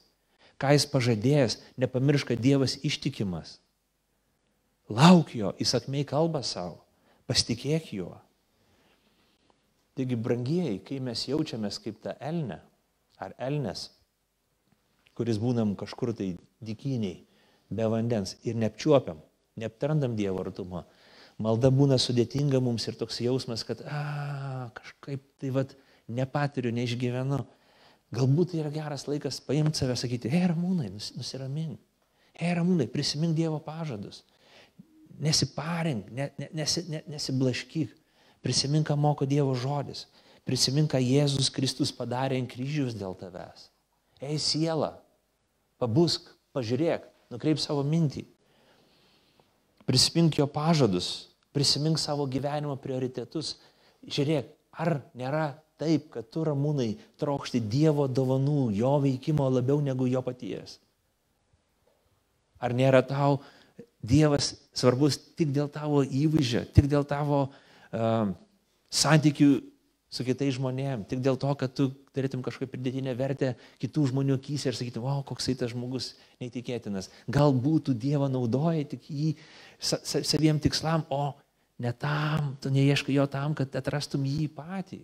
ką 0.56 0.72
jis 0.72 0.86
pažadėjęs, 0.88 1.58
nepamiršk, 1.76 2.32
kad 2.32 2.40
Dievas 2.40 2.78
ištikimas. 2.80 3.58
Lauk 4.88 5.34
jo, 5.36 5.52
įsakmei 5.60 6.06
kalba 6.08 6.40
savo, 6.40 6.80
pasitikėk 7.28 7.92
juo. 7.98 8.16
Taigi, 9.94 10.16
brangieji, 10.16 10.80
kai 10.88 11.02
mes 11.04 11.28
jaučiamės 11.28 11.78
kaip 11.84 12.00
ta 12.00 12.16
elne 12.16 12.62
ar 13.20 13.36
elnes, 13.44 13.90
kuris 15.14 15.36
būnam 15.38 15.76
kažkur 15.76 16.16
tai 16.16 16.32
dikiniai, 16.64 17.20
be 17.68 17.92
vandens 17.92 18.38
ir 18.42 18.56
neapčiuopiam, 18.56 19.20
neaptarandam 19.60 20.16
Dievo 20.16 20.40
artumo, 20.42 20.86
malda 21.43 21.70
būna 21.74 21.99
sudėtinga 22.01 22.61
mums 22.62 22.87
ir 22.89 22.99
toks 22.99 23.20
jausmas, 23.24 23.64
kad, 23.66 23.82
a, 23.87 24.70
kažkaip 24.76 25.24
tai 25.41 25.51
vad 25.55 25.74
nepatiriu, 26.09 26.72
neišgyvenu. 26.74 27.41
Galbūt 28.14 28.53
tai 28.53 28.61
yra 28.62 28.70
geras 28.74 29.07
laikas 29.09 29.41
paimti 29.43 29.80
save, 29.80 29.97
sakyti, 29.99 30.30
hei 30.30 30.47
ramūnai, 30.53 30.91
nusiramink. 31.16 31.80
Hei 32.39 32.55
ramūnai, 32.59 32.87
prisimink 32.91 33.37
Dievo 33.39 33.61
pažadus. 33.62 34.22
Nesiparink, 35.22 36.11
ne, 36.14 36.28
ne, 36.39 36.51
nesi, 36.59 36.85
ne, 36.91 37.01
nesiblaškyk. 37.11 37.95
Prisimink, 38.45 38.89
ką 38.91 38.97
moko 38.99 39.26
Dievo 39.26 39.55
žodis. 39.59 40.05
Prisimink, 40.45 40.91
ką 40.93 41.01
Jėzus 41.01 41.49
Kristus 41.55 41.95
padarė 41.95 42.39
ant 42.43 42.51
kryžiaus 42.51 42.97
dėl 42.99 43.14
tavęs. 43.18 43.68
Ei 44.22 44.37
siela, 44.43 44.99
pabusk, 45.80 46.28
pažiūrėk, 46.55 47.07
nukreip 47.32 47.62
savo 47.62 47.82
mintį. 47.87 48.26
Prisimink 49.85 50.39
jo 50.39 50.47
pažadus, 50.49 51.28
prisimink 51.53 52.01
savo 52.01 52.26
gyvenimo 52.30 52.76
prioritetus. 52.80 53.55
Žiūrėk, 54.05 54.49
ar 54.80 54.99
nėra 55.16 55.51
taip, 55.80 56.09
kad 56.14 56.28
tu 56.32 56.45
ramūnai 56.47 56.95
trokšti 57.20 57.61
Dievo 57.61 58.07
dovanų, 58.09 58.70
jo 58.76 58.95
veikimo 59.03 59.47
labiau 59.51 59.80
negu 59.85 60.09
jo 60.11 60.22
paties. 60.24 60.78
Ar 62.62 62.74
nėra 62.76 63.03
tau 63.07 63.43
Dievas 64.05 64.53
svarbus 64.76 65.16
tik 65.37 65.53
dėl 65.55 65.70
tavo 65.72 66.03
įvaizdžio, 66.05 66.66
tik 66.76 66.89
dėl 66.93 67.07
tavo 67.09 67.47
uh, 67.49 68.32
santykių 68.93 69.51
su 70.12 70.26
kitais 70.26 70.59
žmonėm, 70.59 71.07
tik 71.09 71.22
dėl 71.24 71.39
to, 71.41 71.51
kad 71.59 71.72
tu 71.72 71.89
turėtum 72.14 72.42
kažkokią 72.46 72.70
pridėtinę 72.70 73.14
vertę 73.18 73.54
kitų 73.82 74.08
žmonių 74.12 74.38
akise 74.38 74.70
ir 74.70 74.78
sakytum, 74.78 75.06
wow, 75.06 75.22
koksai 75.26 75.56
tas 75.58 75.72
žmogus 75.74 76.12
neįtikėtinas. 76.42 77.10
Galbūt 77.32 77.88
tu 77.88 77.94
Dievą 77.94 78.28
naudoji 78.32 78.86
tik 78.94 79.08
jį 79.10 79.32
saviem 79.80 80.60
tikslam, 80.62 81.06
o 81.10 81.34
ne 81.82 81.92
tam, 81.92 82.54
tu 82.62 82.70
neieškai 82.70 83.16
jo 83.16 83.26
tam, 83.30 83.56
kad 83.58 83.74
atrastum 83.74 84.26
jį 84.28 84.46
patį. 84.54 85.02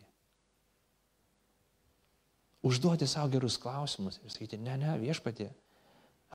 Užduoti 2.66 3.08
savo 3.08 3.30
gerus 3.32 3.56
klausimus 3.58 4.20
ir 4.20 4.32
sakyti, 4.32 4.60
ne, 4.60 4.76
ne, 4.78 4.92
viešpatie, 5.00 5.48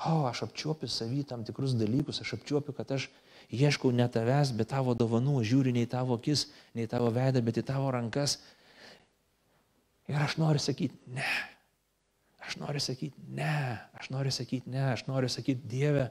o, 0.09 0.25
aš 0.25 0.47
apčiuopiu 0.47 0.89
savy 0.89 1.21
tam 1.27 1.45
tikrus 1.45 1.75
dalykus, 1.77 2.19
aš 2.23 2.35
apčiuopiu, 2.39 2.73
kad 2.75 2.95
aš 2.97 3.07
ieškau 3.53 3.91
ne 3.93 4.07
tavęs, 4.09 4.51
bet 4.57 4.73
tavo 4.73 4.95
dovanų, 4.97 5.37
žiūriu 5.45 5.73
ne 5.75 5.85
į 5.85 5.91
tavo 5.91 6.17
akis, 6.17 6.47
ne 6.73 6.87
į 6.87 6.91
tavo 6.91 7.11
veidą, 7.13 7.43
bet 7.45 7.61
į 7.61 7.65
tavo 7.69 7.91
rankas 7.93 8.39
Ir 10.11 10.21
aš 10.21 10.37
noriu 10.37 10.61
sakyti, 10.61 10.97
ne. 11.15 11.31
Aš 12.45 12.59
noriu 12.61 12.81
sakyti, 12.83 13.25
ne. 13.33 13.79
Aš 13.97 14.11
noriu 14.13 14.33
sakyti, 14.33 14.69
ne. 14.69 14.83
Aš 14.91 15.05
noriu 15.09 15.29
sakyti, 15.31 15.65
Dieve, 15.69 16.09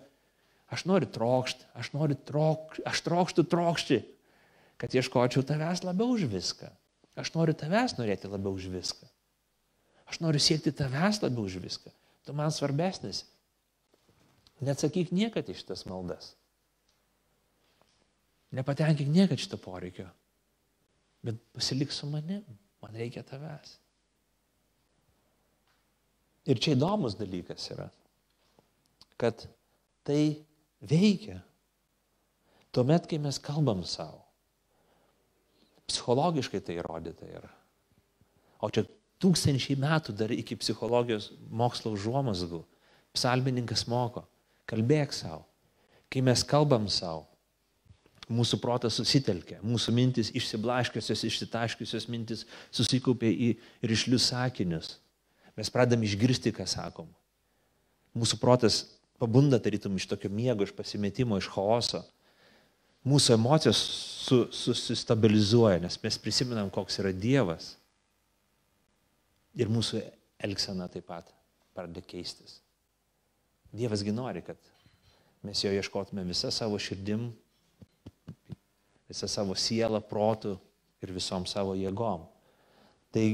aš 0.75 0.87
noriu 0.91 1.07
trokšti. 1.15 1.69
Aš 1.79 1.93
noriu 1.95 2.19
trokšti. 2.19 2.83
Aš 2.91 3.03
trokštų 3.07 3.45
trokšti, 3.51 4.01
kad 4.83 4.95
ieškočiau 4.95 5.47
tavęs 5.47 5.85
labiau 5.87 6.17
už 6.17 6.27
viską. 6.33 6.73
Aš 7.15 7.31
noriu 7.37 7.55
tavęs 7.55 7.95
norėti 8.01 8.31
labiau 8.31 8.57
už 8.59 8.67
viską. 8.73 9.07
Aš 10.11 10.19
noriu 10.25 10.43
siekti 10.43 10.75
tavęs 10.75 11.23
labiau 11.23 11.47
už 11.47 11.61
viską. 11.63 11.95
Tu 12.27 12.35
man 12.35 12.51
svarbesnis. 12.51 13.23
Neatsakyk 14.65 15.13
niekad 15.15 15.49
iš 15.51 15.63
tas 15.69 15.85
maldas. 15.87 16.33
Nepatenkink 18.55 19.11
niekad 19.11 19.39
šito 19.39 19.59
poreikio. 19.59 20.09
Bet 21.23 21.39
pasilik 21.55 21.93
su 21.93 22.07
manim. 22.11 22.43
Man 22.83 22.95
reikia 22.99 23.23
tavęs. 23.27 23.79
Ir 26.45 26.61
čia 26.61 26.75
įdomus 26.77 27.17
dalykas 27.17 27.71
yra, 27.73 27.87
kad 29.21 29.47
tai 30.05 30.45
veikia. 30.85 31.39
Tuomet, 32.75 33.07
kai 33.09 33.21
mes 33.23 33.39
kalbam 33.41 33.85
savo. 33.87 34.21
Psichologiškai 35.89 36.61
tai 36.65 36.79
įrodyta 36.81 37.29
yra. 37.29 37.51
O 38.61 38.69
čia 38.73 38.85
tūkstančiai 39.23 39.77
metų 39.81 40.15
dar 40.19 40.33
iki 40.35 40.57
psichologijos 40.59 41.31
mokslo 41.49 41.95
užuomasgų. 41.95 42.65
Psalmininkas 43.15 43.87
moko, 43.89 44.25
kalbėk 44.69 45.15
savo. 45.15 45.45
Kai 46.11 46.21
mes 46.25 46.43
kalbam 46.47 46.89
savo, 46.91 47.29
mūsų 48.29 48.59
protas 48.61 48.99
susitelkia, 48.99 49.61
mūsų 49.65 49.95
mintis 49.95 50.33
išsiblaškiusios, 50.35 51.25
išsitaškiusios 51.29 52.09
mintis 52.11 52.45
susikaupia 52.75 53.31
į 53.31 53.51
ryšlius 53.87 54.29
sakinius 54.33 54.97
mes 55.59 55.71
pradam 55.71 56.03
išgirsti, 56.03 56.53
ką 56.55 56.67
sakom. 56.69 57.09
Mūsų 58.15 58.39
protas 58.43 58.83
pabunda 59.19 59.59
tarytum 59.63 59.97
iš 59.99 60.09
tokio 60.11 60.31
miego, 60.31 60.67
iš 60.67 60.75
pasimetimo, 60.75 61.39
iš 61.39 61.49
chaoso. 61.55 62.03
Mūsų 63.05 63.35
emocijos 63.37 63.79
su, 64.25 64.45
susistabilizuoja, 64.55 65.83
nes 65.83 65.99
mes 66.01 66.19
prisimenam, 66.19 66.71
koks 66.73 67.03
yra 67.03 67.13
Dievas. 67.13 67.75
Ir 69.55 69.71
mūsų 69.71 70.01
elgsena 70.45 70.89
taip 70.91 71.07
pat 71.11 71.29
pradeda 71.77 72.03
keistis. 72.07 72.59
Dievasgi 73.75 74.15
nori, 74.15 74.43
kad 74.47 74.59
mes 75.45 75.61
jo 75.65 75.73
ieškotume 75.75 76.25
visą 76.27 76.51
savo 76.55 76.79
širdim, 76.81 77.29
visą 79.11 79.29
savo 79.31 79.57
sielą, 79.59 80.01
protų 80.09 80.57
ir 81.05 81.13
visom 81.13 81.45
savo 81.51 81.75
jėgom. 81.77 82.25
Tai 83.15 83.25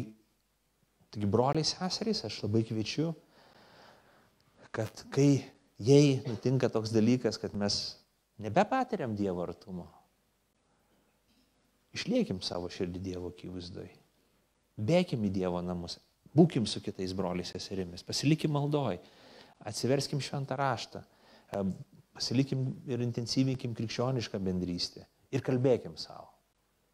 Taigi, 1.10 1.26
broliai, 1.26 1.66
seserys, 1.66 2.22
aš 2.26 2.36
labai 2.44 2.62
kviečiu, 2.66 3.08
kad 4.70 5.02
kai 5.10 5.42
jei 5.82 6.20
nutinka 6.26 6.70
toks 6.70 6.92
dalykas, 6.94 7.38
kad 7.42 7.56
mes 7.58 7.80
nebepatiriam 8.38 9.16
Dievo 9.18 9.42
artumo, 9.42 9.88
išliekim 11.96 12.38
savo 12.46 12.70
širdį 12.70 13.02
Dievo 13.08 13.32
akivaizdoj. 13.34 13.88
Bėkim 14.80 15.26
į 15.26 15.32
Dievo 15.34 15.58
namus, 15.64 15.98
būkim 16.36 16.68
su 16.70 16.78
kitais 16.84 17.10
broliais 17.16 17.50
seserimis, 17.50 18.06
pasilikim 18.06 18.54
maldoj, 18.54 19.00
atsiverskim 19.66 20.22
šventą 20.22 20.54
raštą, 20.56 21.02
pasilikim 22.14 22.62
ir 22.86 23.02
intensyvinkim 23.02 23.74
krikščionišką 23.74 24.38
bendrystę. 24.46 25.02
Ir 25.34 25.42
kalbėkim 25.46 25.98
savo. 25.98 26.30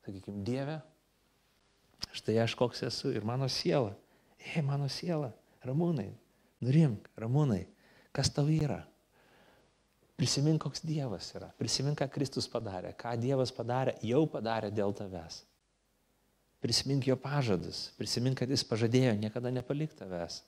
Sakykim, 0.07 0.41
Dieve, 0.47 0.81
štai 2.17 2.41
aš 2.41 2.57
koks 2.57 2.85
esu 2.89 3.12
ir 3.12 3.25
mano 3.29 3.49
siela 3.53 3.93
Hei, 4.41 4.62
mano 4.64 4.89
siela, 4.93 5.32
ramūnai, 5.66 6.11
nurimk, 6.64 7.09
ramūnai, 7.20 7.64
kas 8.14 8.30
tau 8.32 8.49
yra? 8.53 8.82
Prisimink, 10.16 10.62
koks 10.64 10.80
Dievas 10.87 11.28
yra. 11.37 11.51
Prisimink, 11.61 11.99
ką 12.01 12.09
Kristus 12.12 12.49
padarė, 12.49 12.95
ką 12.97 13.12
Dievas 13.20 13.53
padarė, 13.53 13.99
jau 14.07 14.22
padarė 14.32 14.70
dėl 14.72 14.95
tavęs. 14.97 15.43
Prisimink 16.64 17.05
jo 17.05 17.18
pažadus, 17.20 17.91
prisimink, 17.99 18.39
kad 18.41 18.51
jis 18.51 18.64
pažadėjo 18.64 19.12
niekada 19.20 19.53
nepalikti 19.53 20.01
tavęs 20.01 20.41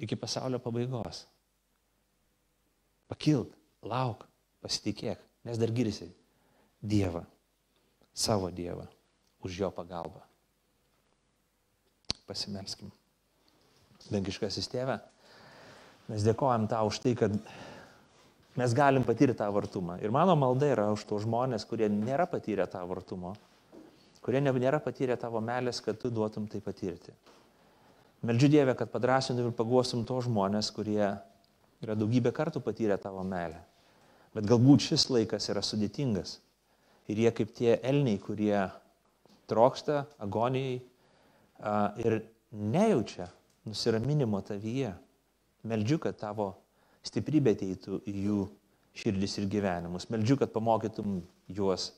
iki 0.00 0.16
pasaulio 0.16 0.60
pabaigos. 0.62 1.24
Pakilk, 3.10 3.52
lauk, 3.84 4.24
pasitikėk, 4.64 5.20
nes 5.44 5.60
dar 5.60 5.72
girsi 5.74 6.08
Dievą, 6.80 7.24
savo 8.14 8.48
Dievą, 8.54 8.86
už 9.44 9.58
jo 9.64 9.72
pagalbą. 9.74 10.29
Pasimelskim. 12.30 12.92
Dangiškasis 14.10 14.70
tėve, 14.70 14.96
mes 16.10 16.24
dėkojam 16.24 16.68
tau 16.70 16.88
už 16.90 17.00
tai, 17.02 17.12
kad 17.18 17.34
mes 18.58 18.74
galim 18.74 19.04
patyrti 19.06 19.36
tą 19.38 19.48
vartumą. 19.54 19.98
Ir 20.02 20.14
mano 20.14 20.36
malda 20.38 20.68
yra 20.70 20.88
už 20.94 21.04
tos 21.10 21.24
žmonės, 21.26 21.66
kurie 21.68 21.90
nėra 21.90 22.28
patyrę 22.30 22.66
tą 22.70 22.82
vartumo, 22.88 23.34
kurie 24.22 24.42
nėra 24.44 24.80
patyrę 24.82 25.18
tavo 25.20 25.42
melės, 25.42 25.82
kad 25.84 25.98
tu 26.00 26.10
duotum 26.10 26.46
tai 26.50 26.62
patirti. 26.64 27.14
Meldžiu 28.26 28.50
Dievę, 28.52 28.74
kad 28.76 28.90
padrasintum 28.92 29.48
ir 29.48 29.56
paguosim 29.56 30.04
tos 30.04 30.26
žmonės, 30.26 30.68
kurie 30.76 31.00
yra 31.80 31.96
daugybę 31.96 32.34
kartų 32.36 32.60
patyrę 32.60 32.98
tavo 33.00 33.24
melę. 33.24 33.62
Bet 34.36 34.46
galbūt 34.46 34.84
šis 34.90 35.08
laikas 35.10 35.48
yra 35.50 35.62
sudėtingas. 35.64 36.36
Ir 37.10 37.24
jie 37.24 37.32
kaip 37.34 37.54
tie 37.56 37.78
elniai, 37.80 38.20
kurie 38.22 38.68
trokšta 39.50 40.04
agonijai, 40.22 40.82
ir 42.00 42.20
nejaučia 42.50 43.28
nusiraminimo 43.68 44.40
tavyje, 44.46 44.92
meldžiu, 45.68 46.00
kad 46.02 46.18
tavo 46.18 46.52
stiprybė 47.06 47.54
ateitų 47.56 48.00
į 48.08 48.14
jų 48.26 48.40
širdis 48.96 49.38
ir 49.40 49.48
gyvenimus. 49.50 50.08
Meldžiu, 50.12 50.38
kad 50.40 50.52
pamokytum 50.54 51.20
juos 51.52 51.90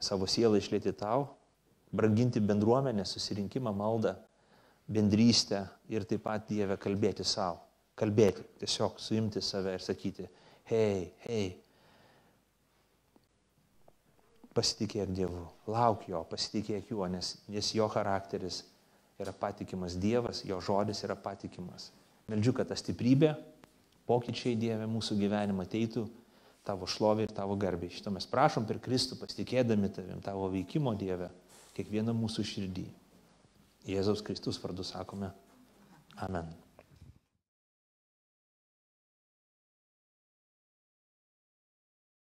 savo 0.00 0.28
sielą 0.28 0.58
išlėti 0.60 0.94
tau, 0.96 1.28
branginti 1.94 2.42
bendruomenę, 2.42 3.04
susirinkimą, 3.06 3.72
maldą, 3.76 4.14
bendrystę 4.90 5.64
ir 5.88 6.04
taip 6.08 6.24
pat 6.26 6.48
Dievę 6.48 6.76
kalbėti 6.80 7.24
savo. 7.24 7.62
Kalbėti, 7.94 8.42
tiesiog 8.58 8.98
suimti 8.98 9.38
save 9.44 9.76
ir 9.76 9.82
sakyti, 9.84 10.26
hei, 10.66 11.12
hei, 11.28 11.52
pasitikėk 14.54 15.10
Dievu, 15.14 15.44
lauk 15.70 16.06
jo, 16.08 16.22
pasitikėk 16.30 16.92
juo, 16.92 17.06
nes, 17.10 17.34
nes 17.50 17.72
jo 17.74 17.88
charakteris 17.92 18.62
yra 19.20 19.34
patikimas 19.36 19.98
Dievas, 20.00 20.42
jo 20.46 20.60
žodis 20.62 21.04
yra 21.06 21.16
patikimas. 21.18 21.90
Meldžiu, 22.30 22.54
kad 22.56 22.70
ta 22.70 22.78
stiprybė, 22.78 23.34
pokyčiai 24.08 24.56
Dieve 24.58 24.88
mūsų 24.90 25.18
gyvenimą 25.20 25.66
ateitų 25.66 26.06
tavo 26.64 26.88
šlovė 26.88 27.28
ir 27.28 27.36
tavo 27.36 27.56
garbė. 27.60 27.90
Šitą 27.92 28.14
mes 28.14 28.26
prašom 28.30 28.66
per 28.68 28.80
Kristų, 28.82 29.18
pasitikėdami 29.20 29.92
tavim, 29.94 30.24
tavo 30.24 30.48
veikimo 30.52 30.96
Dieve, 30.98 31.30
kiekvieną 31.76 32.16
mūsų 32.16 32.46
širdį. 32.54 32.88
Jėzaus 33.90 34.24
Kristus 34.24 34.60
vardu 34.62 34.86
sakome. 34.86 35.34
Amen. 36.24 36.63